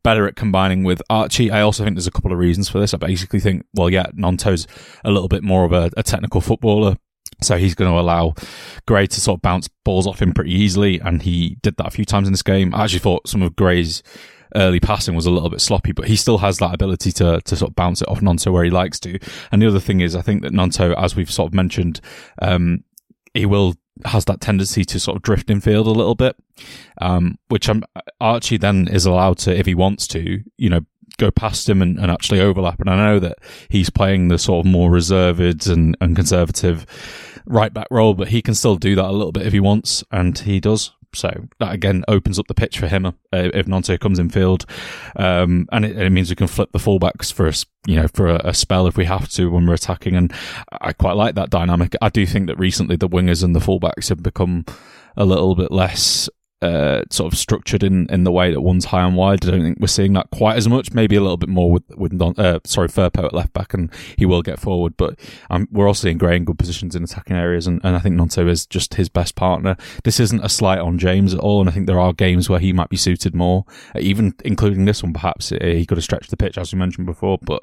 [0.03, 1.51] better at combining with Archie.
[1.51, 2.93] I also think there's a couple of reasons for this.
[2.93, 4.67] I basically think, well, yeah, Gnonto's
[5.05, 6.97] a little bit more of a, a technical footballer.
[7.45, 8.35] So he's going to allow
[8.87, 11.91] Gray to sort of bounce balls off him pretty easily, and he did that a
[11.91, 12.75] few times in this game.
[12.75, 14.03] I actually thought some of Gray's
[14.57, 17.57] early passing was a little bit sloppy, but he still has that ability to to
[17.57, 19.19] sort of bounce it off Gnonto where he likes to.
[19.53, 22.01] And the other thing is, I think that Gnonto, as we've sort of mentioned,
[22.41, 22.85] um,
[23.33, 23.75] he will
[24.05, 26.37] has that tendency to sort of drift in field a little bit,
[27.01, 27.85] um, which I'm,
[28.21, 30.81] Archie then is allowed to, if he wants to, you know,
[31.19, 32.81] go past him and, and actually overlap.
[32.81, 33.39] And I know that
[33.69, 36.87] he's playing the sort of more reserved and, and conservative
[37.47, 40.05] right back role, but he can still do that a little bit if he wants,
[40.11, 40.93] and he does.
[41.15, 44.67] So that again opens up the pitch for him uh, if Gnonto comes in field,
[45.17, 47.53] um, and it, it, means we can flip the fullbacks for a
[47.87, 50.17] you know for a, a, spell if we have to when we're attacking.
[50.17, 50.33] And
[50.73, 51.95] I quite like that dynamic.
[52.03, 54.65] I do think that recently the wingers and the fullbacks have become
[55.17, 56.29] a little bit less
[56.65, 59.45] uh, sort of structured in, in the way that one's high and wide.
[59.45, 60.93] I don't think we're seeing that quite as much.
[60.93, 64.25] Maybe a little bit more with with uh, sorry Firpo at left back, and he
[64.25, 64.97] will get forward.
[64.97, 65.19] But
[65.51, 68.17] um, we're also seeing Gray in good positions in attacking areas, and, and I think
[68.17, 69.77] Gnonto is just his best partner.
[70.05, 72.61] This isn't a slight on James at all, and I think there are games where
[72.61, 73.67] he might be suited more,
[73.99, 75.13] even including this one.
[75.13, 77.63] Perhaps uh, he could have stretched the pitch as we mentioned before, but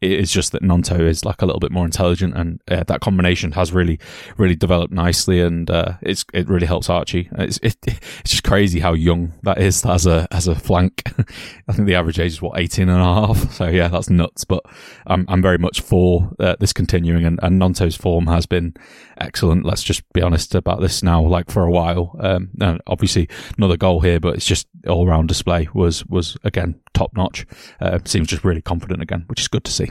[0.00, 3.00] it is just that Gnonto is like a little bit more intelligent, and uh, that
[3.00, 4.00] combination has really
[4.36, 7.28] really developed nicely, and uh, it's it really helps Archie.
[7.38, 11.02] It's it, it's just crazy how young that is as a as a flank.
[11.68, 13.50] I think the average age is what 18 and a half.
[13.60, 14.44] So yeah, that's nuts.
[14.44, 14.64] But
[15.06, 18.74] I'm I'm very much for uh, this continuing, and, and Gnonto's form has been
[19.18, 19.66] excellent.
[19.66, 21.22] Let's just be honest about this now.
[21.22, 23.28] Like for a while, um, and obviously
[23.58, 27.46] another goal here, but it's just all round display was was again top notch.
[27.80, 29.90] Uh, seems just really confident again, which is good to see.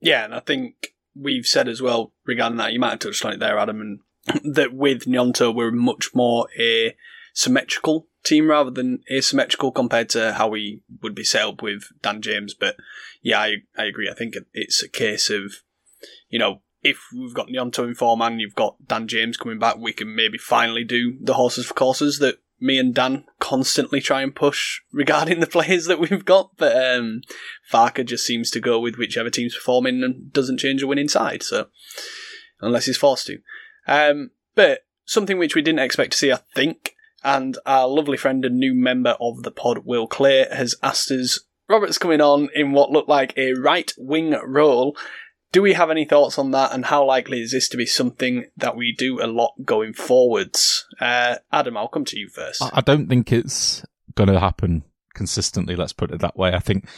[0.00, 2.72] Yeah, and I think we've said as well regarding that.
[2.72, 4.00] You might have touched on it there, Adam, and
[4.54, 6.94] that with Gnonto we're much more a
[7.38, 12.20] symmetrical team rather than asymmetrical compared to how we would be set up with Dan
[12.20, 12.52] James.
[12.52, 12.74] But
[13.22, 14.10] yeah, I, I agree.
[14.10, 15.52] I think it's a case of,
[16.28, 19.76] you know, if we've got Gnonto in form and you've got Dan James coming back,
[19.78, 24.22] we can maybe finally do the horses for courses that me and Dan constantly try
[24.22, 26.56] and push regarding the players that we've got.
[26.56, 27.22] But um,
[27.72, 31.44] Farke just seems to go with whichever team's performing and doesn't change a winning side.
[31.44, 31.68] So
[32.60, 33.38] unless he's forced to.
[33.86, 38.44] Um, but something which we didn't expect to see, I think, and our lovely friend
[38.44, 42.72] and new member of the pod, Will Clay, has asked us Robert's coming on in
[42.72, 44.96] what looked like a right wing role.
[45.50, 48.44] Do we have any thoughts on that, and how likely is this to be something
[48.56, 50.86] that we do a lot going forwards?
[51.00, 52.62] Uh, Adam, I'll come to you first.
[52.62, 54.84] I don't think it's going to happen
[55.18, 56.52] consistently, let's put it that way.
[56.54, 56.88] I think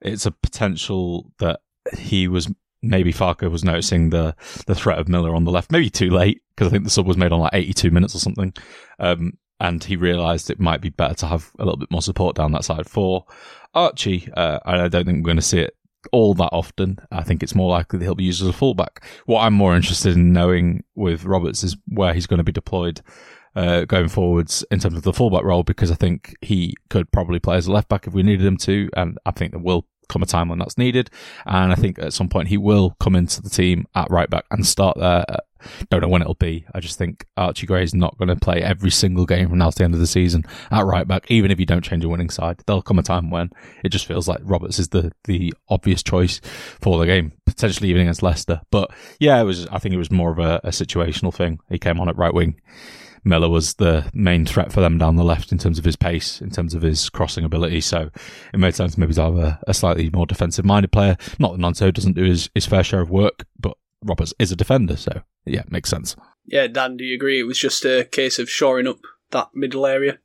[0.00, 1.60] it's a potential that
[1.96, 2.52] he was
[2.82, 6.42] maybe Farke was noticing the the threat of Miller on the left, maybe too late
[6.50, 8.52] because I think the sub was made on like 82 minutes or something.
[8.98, 12.34] Um, and he realised it might be better to have a little bit more support
[12.34, 13.24] down that side for
[13.72, 14.28] Archie.
[14.36, 15.76] Uh, I don't think we're going to see it
[16.10, 16.98] all that often.
[17.12, 19.04] I think it's more likely that he'll be used as a fullback.
[19.26, 23.02] What I'm more interested in knowing with Roberts is where he's going to be deployed
[23.54, 27.38] uh, going forwards in terms of the fullback role, because I think he could probably
[27.38, 29.86] play as a left back if we needed him to, and I think there will
[30.08, 31.08] come a time when that's needed.
[31.46, 34.46] And I think at some point he will come into the team at right back
[34.50, 35.24] and start there
[35.90, 36.64] don't know when it'll be.
[36.74, 39.70] I just think Archie Gray is not going to play every single game from now
[39.70, 42.08] to the end of the season at right back, even if you don't change a
[42.08, 42.62] winning side.
[42.66, 43.50] There'll come a time when
[43.84, 46.40] it just feels like Roberts is the, the obvious choice
[46.80, 48.60] for the game, potentially even against Leicester.
[48.70, 51.60] But yeah, it was, I think it was more of a, a situational thing.
[51.68, 52.60] He came on at right wing
[53.24, 56.40] Miller was the main threat for them down the left in terms of his pace,
[56.40, 57.80] in terms of his crossing ability.
[57.80, 58.10] So
[58.52, 61.16] it made sense maybe to have a, a slightly more defensive minded player.
[61.38, 64.56] Not that Gnonto doesn't do his, his fair share of work, but Roberts is a
[64.56, 64.96] defender.
[64.96, 66.16] So yeah, makes sense.
[66.46, 68.98] Yeah, Dan, do you agree it was just a case of shoring up
[69.30, 70.18] that middle area?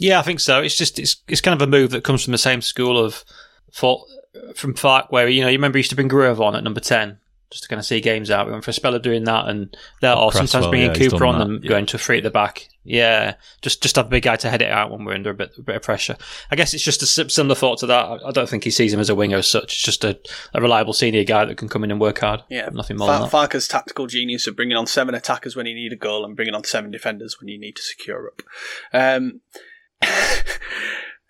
[0.00, 0.62] Yeah, I think so.
[0.62, 3.24] It's just it's it's kind of a move that comes from the same school of
[3.72, 4.06] thought
[4.54, 6.80] from Farke, where you know you remember he used to bring Gruev on at number
[6.80, 7.18] ten
[7.50, 8.46] just to kind of see games out.
[8.46, 11.08] We went for a spell of doing that, and that, or sometimes Cresswell, bringing yeah,
[11.08, 11.68] Cooper on that, and yeah.
[11.68, 12.68] going to a three at the back.
[12.84, 15.34] Yeah, just just have a big guy to head it out when we're under a
[15.34, 16.16] bit, a bit of pressure.
[16.50, 18.04] I guess it's just a similar thought to that.
[18.04, 19.74] I I don't think he sees him as a winger as such.
[19.74, 20.18] It's just a,
[20.54, 22.42] a reliable senior guy that can come in and work hard.
[22.48, 23.30] Yeah, nothing more than that.
[23.30, 26.54] Farke's tactical genius of bringing on seven attackers when you need a goal and bringing
[26.54, 28.42] on seven defenders when you need to secure up.
[28.92, 29.40] Um,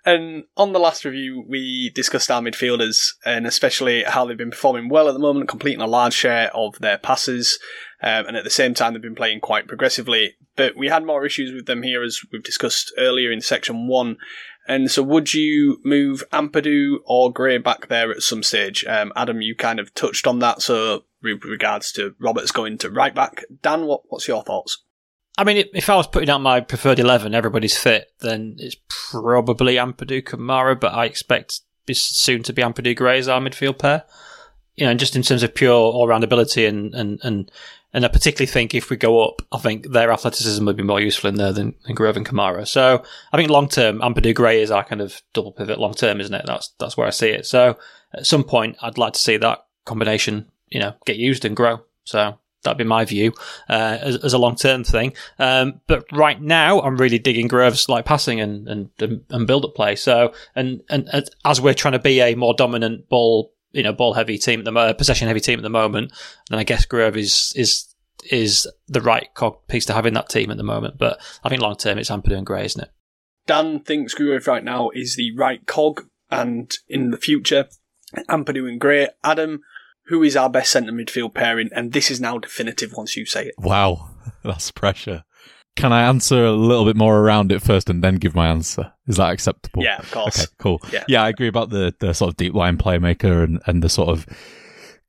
[0.09, 4.89] and on the last review, we discussed our midfielders and especially how they've been performing
[4.89, 7.59] well at the moment, completing a large share of their passes.
[8.03, 10.37] Um, and at the same time, they've been playing quite progressively.
[10.57, 14.17] But we had more issues with them here, as we've discussed earlier in section one.
[14.67, 18.87] And so, would you move Ampadu or Gray back there at some stage?
[18.87, 20.63] Um, Adam, you kind of touched on that.
[20.63, 24.83] So, with regards to Roberts going to right back, Dan, what, what's your thoughts?
[25.39, 29.77] I mean, if- I was putting out my preferred eleven, everybody's fit, then it's probably
[29.77, 31.61] Ampadu Kamara, but I expect
[31.91, 34.05] soon to be Ampadu Gray as our midfield pair.
[34.77, 37.51] You know, just in terms of pure all round ability and, and, and,
[37.93, 41.01] and I particularly think if we go up, I think their athleticism would be more
[41.01, 42.67] useful in there than, than Gruev and Kamara.
[42.67, 46.21] So I think long term, Ampadu Gray is our kind of double pivot long term,
[46.21, 46.45] isn't it?
[46.47, 47.47] That's, that's where I see it.
[47.47, 47.77] So
[48.13, 51.81] at some point, I'd like to see that combination, you know, get used and grow.
[52.05, 53.33] So that'd be my view
[53.69, 55.15] uh, as, as a long term thing.
[55.39, 58.91] Um, but right now, I'm really digging Gruev's like passing and and,
[59.31, 59.97] and build up play.
[59.97, 63.93] So and, and and as we're trying to be a more dominant ball, you know,
[63.93, 66.13] ball heavy team at the mo- possession heavy team at the moment,
[66.51, 67.95] then I guess Gruev is is
[68.31, 70.99] is the right cog piece to have in that team at the moment.
[70.99, 72.91] But I think long term, it's Ampadu and Gray, isn't it?
[73.47, 77.69] Dan thinks Gruev right now is the right cog, and in the future,
[78.29, 79.09] Ampadu and Gray.
[79.25, 79.63] Adam,
[80.09, 81.71] who is our best centre midfield pairing?
[81.73, 83.55] And this is now definitive once you say it.
[83.59, 84.11] Wow,
[84.45, 85.25] that's pressure.
[85.77, 88.93] Can I answer a little bit more around it first and then give my answer?
[89.07, 89.85] Is that acceptable?
[89.85, 90.41] Yeah, of course.
[90.41, 90.81] Okay, cool.
[90.93, 91.05] Yeah.
[91.07, 94.09] Yeah, I agree about the, the sort of deep line playmaker and, and the sort
[94.09, 94.27] of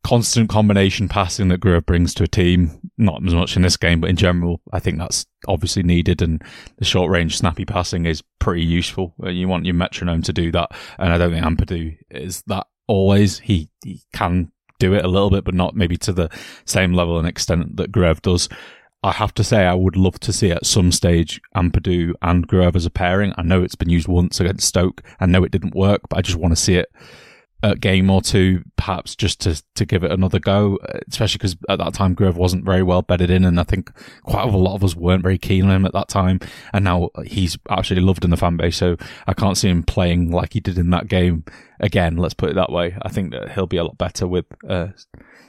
[0.04, 2.80] constant combination passing that Gruev brings to a team.
[3.00, 6.22] Not as much in this game, but in general, I think that's obviously needed.
[6.22, 6.40] And
[6.78, 9.16] the short range snappy passing is pretty useful.
[9.24, 10.70] Uh, You want your metronome to do that.
[11.00, 13.40] And I don't think Ampadu is that always.
[13.40, 16.30] He, he can do it a little bit, but not maybe to the
[16.66, 18.50] same level and extent that Gruev does.
[19.02, 22.76] I have to say, I would love to see at some stage Ampadu and Gruev
[22.76, 23.34] as a pairing.
[23.38, 25.04] I know it's been used once against Stoke.
[25.20, 26.92] I know it didn't work, but I just want to see it
[27.62, 30.80] a game or two, perhaps just to, to give it another go,
[31.10, 33.92] especially because at that time Gruev wasn't very well bedded in, and I think
[34.24, 36.40] quite a lot of us weren't very keen on him at that time.
[36.74, 38.96] And now he's actually loved in the fan base, so
[39.28, 41.44] I can't see him playing like he did in that game
[41.80, 42.18] again.
[42.18, 42.98] Let's put it that way.
[43.02, 44.88] I think that he'll be a lot better with, uh,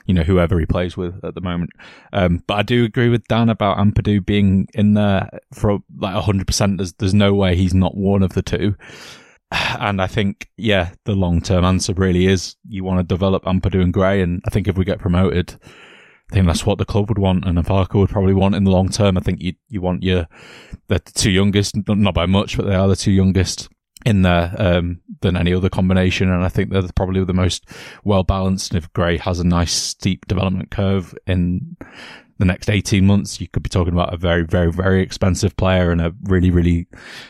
[0.06, 1.70] you know, whoever he plays with at the moment.
[2.12, 6.48] Um, but I do agree with Dan about Ampadu being in there for like hundred
[6.48, 6.78] percent.
[6.78, 8.74] There's there's no way he's not one of the two.
[9.80, 13.80] And I think, yeah, the long term answer really is you want to develop Ampadu
[13.82, 14.20] and Gray.
[14.20, 15.59] And I think if we get promoted,
[16.30, 18.70] I think that's what the club would want, and Avarca would probably want in the
[18.70, 19.18] long term.
[19.18, 20.28] I think you you want your
[20.86, 23.68] the two youngest, not by much, but they are the two youngest
[24.07, 27.68] in there um, than any other combination, and I think they're probably the most
[28.05, 28.72] well balanced.
[28.72, 31.76] And if Gray has a nice steep development curve in
[32.41, 35.93] the next 18 months, you could be talking about a very, very, very expensive player
[35.93, 36.86] and a really, really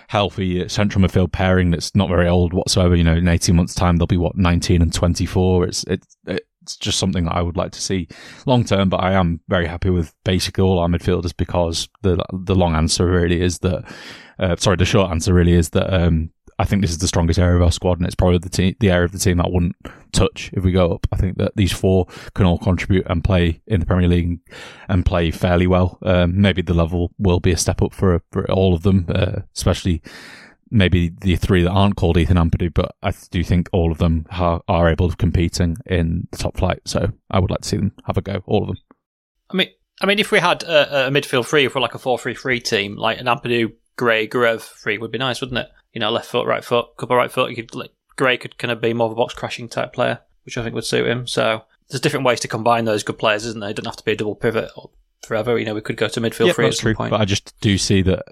[0.06, 2.94] healthy central midfield pairing that's not very old whatsoever.
[2.94, 5.66] You know, in 18 months' time, they'll be what 19 and 24.
[5.66, 8.06] It's it's it's just something that I would like to see
[8.46, 8.88] long term.
[8.88, 13.04] But I am very happy with basically all our midfielders because the the long answer
[13.04, 13.92] really is that.
[14.38, 16.30] Uh, sorry, the short answer really is that um,
[16.60, 18.76] I think this is the strongest area of our squad, and it's probably the te-
[18.80, 19.76] the area of the team that I wouldn't
[20.12, 21.06] touch if we go up.
[21.10, 24.40] I think that these four can all contribute and play in the Premier League
[24.86, 25.98] and play fairly well.
[26.02, 29.40] Um, maybe the level will be a step up for for all of them, uh,
[29.56, 30.02] especially
[30.70, 34.26] maybe the three that aren't called Ethan Ampadu, but I do think all of them
[34.30, 36.80] are, are able of competing in the top flight.
[36.84, 38.76] So I would like to see them have a go, all of them.
[39.50, 39.68] I mean,
[40.00, 42.96] I mean, if we had a, a midfield three, if we're like a four-three-three team,
[42.96, 45.68] like an Ampadu, Gray, Gruev three would be nice, wouldn't it?
[45.92, 47.50] You know, left foot, right foot, couple of right foot.
[47.50, 50.20] You could like Gray could kind of be more of a box crashing type player,
[50.44, 51.26] which I think would suit him.
[51.26, 53.70] So there's different ways to combine those good players, isn't there?
[53.70, 54.90] It doesn't have to be a double pivot or
[55.26, 55.58] forever.
[55.58, 56.94] You know, we could go to midfield Yeah, three at some true.
[56.94, 57.10] point.
[57.10, 58.24] But I just do see that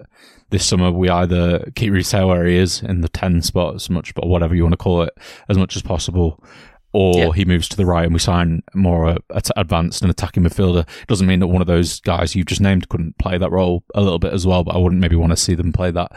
[0.49, 4.13] this summer we either keep Rutter where he is in the 10 spot as much,
[4.15, 5.13] but whatever you want to call it,
[5.47, 6.43] as much as possible.
[6.91, 7.31] Or Yeah.
[7.33, 9.17] he moves to the right and we sign more uh,
[9.55, 10.87] advanced and attacking midfielder.
[11.07, 14.01] Doesn't mean that one of those guys you've just named couldn't play that role a
[14.01, 16.11] little bit as well, but I wouldn't maybe want to see them play that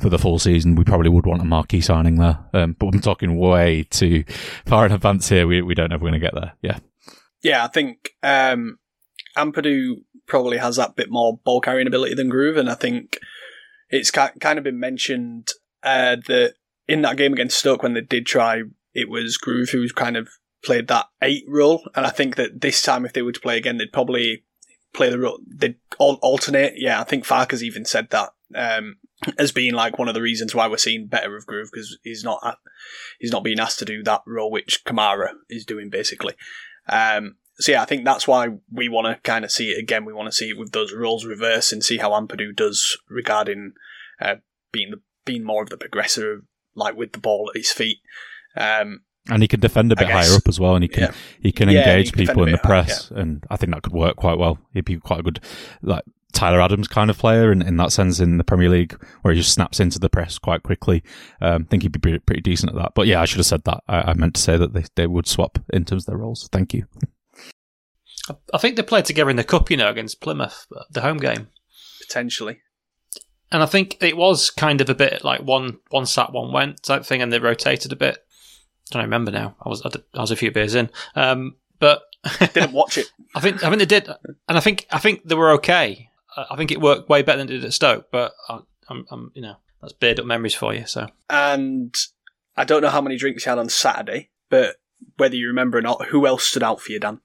[0.00, 0.74] for the full season.
[0.74, 2.38] We probably would want a marquee signing there.
[2.54, 4.24] Um, but I'm talking way too
[4.64, 5.46] far in advance here.
[5.46, 6.52] We, we don't know if we're going to get there.
[6.62, 6.78] Yeah.
[7.42, 8.78] Yeah, I think um,
[9.36, 9.96] Ampadu
[10.26, 13.18] probably has that bit more ball carrying ability than Gruev, and I think
[13.90, 15.50] it's ki- kind of been mentioned
[15.82, 16.54] uh, that
[16.88, 18.62] in that game against Stoke when they did try,
[18.96, 20.28] it was Gruev who kind of
[20.64, 23.56] played that eight role, and I think that this time if they were to play
[23.56, 24.44] again, they'd probably
[24.94, 25.38] play the role.
[25.46, 26.74] They'd alternate.
[26.76, 28.96] Yeah, I think Farke's even said that um,
[29.38, 32.24] as being like one of the reasons why we're seeing better of Gruev because he's
[32.24, 32.56] not at,
[33.18, 36.34] he's not being asked to do that role which Kamara is doing basically.
[36.88, 40.04] Um, so yeah, I think that's why we want to kind of see it again.
[40.04, 43.72] We want to see it with those roles reversed and see how Ampadu does regarding
[44.20, 44.36] uh,
[44.72, 46.42] being the being more of the progressor,
[46.74, 47.98] like with the ball at his feet.
[48.56, 51.04] Um, And he can defend a bit guess- higher up as well, and he can
[51.04, 51.12] yeah.
[51.40, 53.56] he can Yeah, engage he can people in the a bit high, press, and I
[53.56, 54.58] think that could work quite well.
[54.72, 55.40] He'd be quite a good
[55.82, 56.02] like
[56.32, 59.40] Tyler Adams kind of player in, in that sense in the Premier League, where he
[59.40, 61.02] just snaps into the press quite quickly.
[61.40, 62.92] Um, I think he'd be pretty, pretty decent at that.
[62.94, 63.82] But yeah, I should have said that.
[63.88, 66.46] I, I meant to say that they, they would swap in terms of their roles.
[66.52, 66.84] Thank you.
[68.28, 71.16] I- I think they played together in the cup, you know, against Plymouth, the home
[71.18, 71.48] game.
[72.06, 72.58] potentially,
[73.50, 76.82] And I think it was kind of a bit like one one sat, one went
[76.82, 78.18] type thing, and they rotated a bit.
[78.90, 79.56] I don't remember now.
[79.60, 82.02] I was I, was a few beers in, um, but
[82.38, 83.06] didn't watch it.
[83.34, 84.08] I think I think they did,
[84.48, 86.10] and I think I think they were okay.
[86.36, 89.06] I I think it worked way better than it did at Stoke, but I, I'm,
[89.10, 90.86] I'm you know that's beard up memories for you.
[90.86, 91.94] So And
[92.56, 94.76] I don't know how many drinks you had on Saturday, but
[95.16, 97.20] whether you remember or not, who else stood out for you, Dan?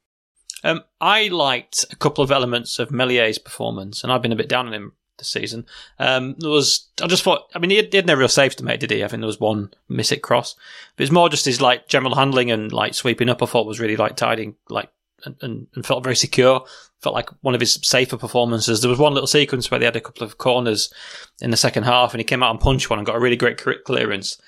[0.63, 4.49] um, I liked a couple of elements of Meslier's performance, and I've been a bit
[4.49, 5.65] down on him this season.
[5.99, 8.55] Um, there was I just thought I mean he had, he had no real saves
[8.55, 9.03] to make, did he?
[9.03, 10.55] I think there was one miss it cross,
[10.95, 13.41] but it's more just his like general handling and like sweeping up.
[13.41, 14.89] I thought was really like tidying like
[15.25, 16.65] and, and, and felt very secure.
[17.01, 18.81] Felt like one of his safer performances.
[18.81, 20.93] There was one little sequence where they had a couple of corners
[21.41, 23.35] in the second half, and he came out and punched one and got a really
[23.35, 24.39] great clearance.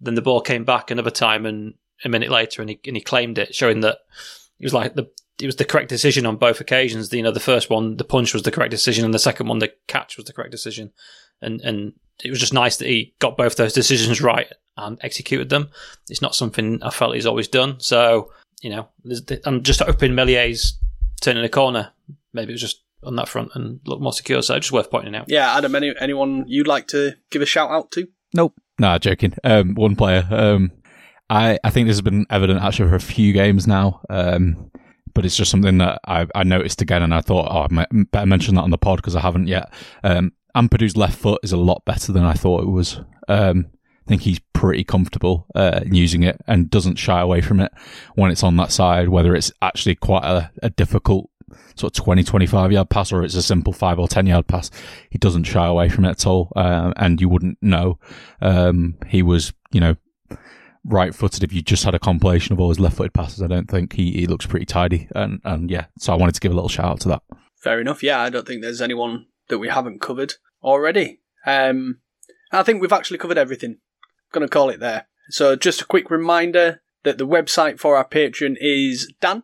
[0.00, 1.74] Then the ball came back another time, and
[2.04, 3.98] a minute later, and he and he claimed it, showing that
[4.58, 5.10] he was like the
[5.40, 7.12] it was the correct decision on both occasions.
[7.12, 9.58] You know, the first one, the punch was the correct decision, and the second one,
[9.58, 10.92] the catch was the correct decision.
[11.40, 15.48] And and it was just nice that he got both those decisions right and executed
[15.48, 15.70] them.
[16.08, 17.80] It's not something I felt he's always done.
[17.80, 20.78] So you know, there's the- I'm just hoping Meslier's
[21.20, 21.92] turning a corner.
[22.32, 24.40] Maybe it was just on that front and look more secure.
[24.42, 25.24] So just worth pointing out.
[25.28, 25.74] Yeah, Adam.
[25.74, 28.06] Any anyone you'd like to give a shout out to?
[28.34, 28.54] Nope.
[28.78, 29.34] Nah, joking.
[29.44, 30.26] Um, one player.
[30.30, 30.70] Um,
[31.28, 34.00] I, I think this has been evident actually for a few games now.
[34.10, 34.70] Um,
[35.14, 38.26] but it's just something that I, I noticed again, and I thought, oh, I better
[38.26, 39.72] mention that on the pod because I haven't yet.
[40.02, 43.00] Um, Ampadu's left foot is a lot better than I thought it was.
[43.28, 43.70] Um,
[44.06, 47.72] I think he's pretty comfortable uh, in using it and doesn't shy away from it
[48.14, 51.30] when it's on that side, whether it's actually quite a, a difficult
[51.76, 54.70] sort of 20, 25 yard pass or it's a simple five or 10 yard pass.
[55.10, 56.52] He doesn't shy away from it at all.
[56.56, 57.98] Uh, and you wouldn't know.
[58.40, 59.96] Um, he was, you know,
[60.84, 63.42] right footed if you just had a compilation of all his left footed passes.
[63.42, 65.08] I don't think he, he looks pretty tidy.
[65.14, 67.22] And, and yeah, so I wanted to give a little shout out to that.
[67.56, 68.02] Fair enough.
[68.02, 71.20] Yeah, I don't think there's anyone that we haven't covered already.
[71.46, 72.00] Um,
[72.50, 73.78] I think we've actually covered everything.
[74.32, 75.06] Going to call it there.
[75.30, 79.42] So just a quick reminder that the website for our Patreon is Dan,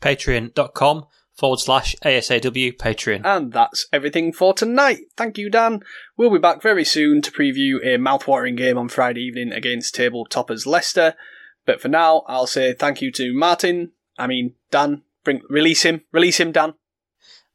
[0.00, 3.22] Patreon.com forward slash ASAW Patreon.
[3.24, 5.00] and that's everything for tonight.
[5.16, 5.82] Thank you, Dan.
[6.16, 10.24] We'll be back very soon to preview a mouthwatering game on Friday evening against table
[10.26, 11.14] toppers Leicester.
[11.66, 13.92] But for now, I'll say thank you to Martin.
[14.18, 15.02] I mean, Dan.
[15.24, 16.02] Bring release him.
[16.12, 16.74] Release him, Dan.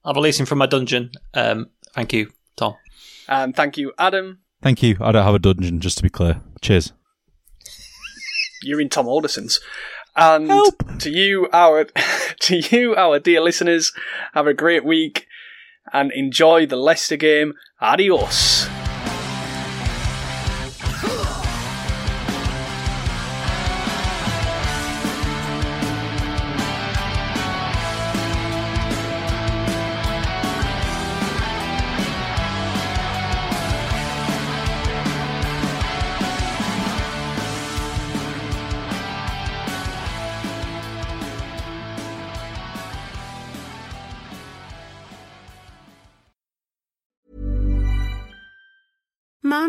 [0.03, 1.11] I'll release him from my dungeon.
[1.35, 2.75] Um, thank you, Tom.
[3.27, 4.39] And thank you, Adam.
[4.61, 4.97] Thank you.
[4.99, 6.41] I don't have a dungeon, just to be clear.
[6.61, 6.93] Cheers.
[8.63, 9.59] You're in Tom Alderson's.
[10.15, 10.99] And Help.
[10.99, 11.85] to you, our
[12.39, 13.91] to you, our dear listeners,
[14.33, 15.27] have a great week
[15.91, 17.53] and enjoy the Leicester game.
[17.81, 18.68] Adios.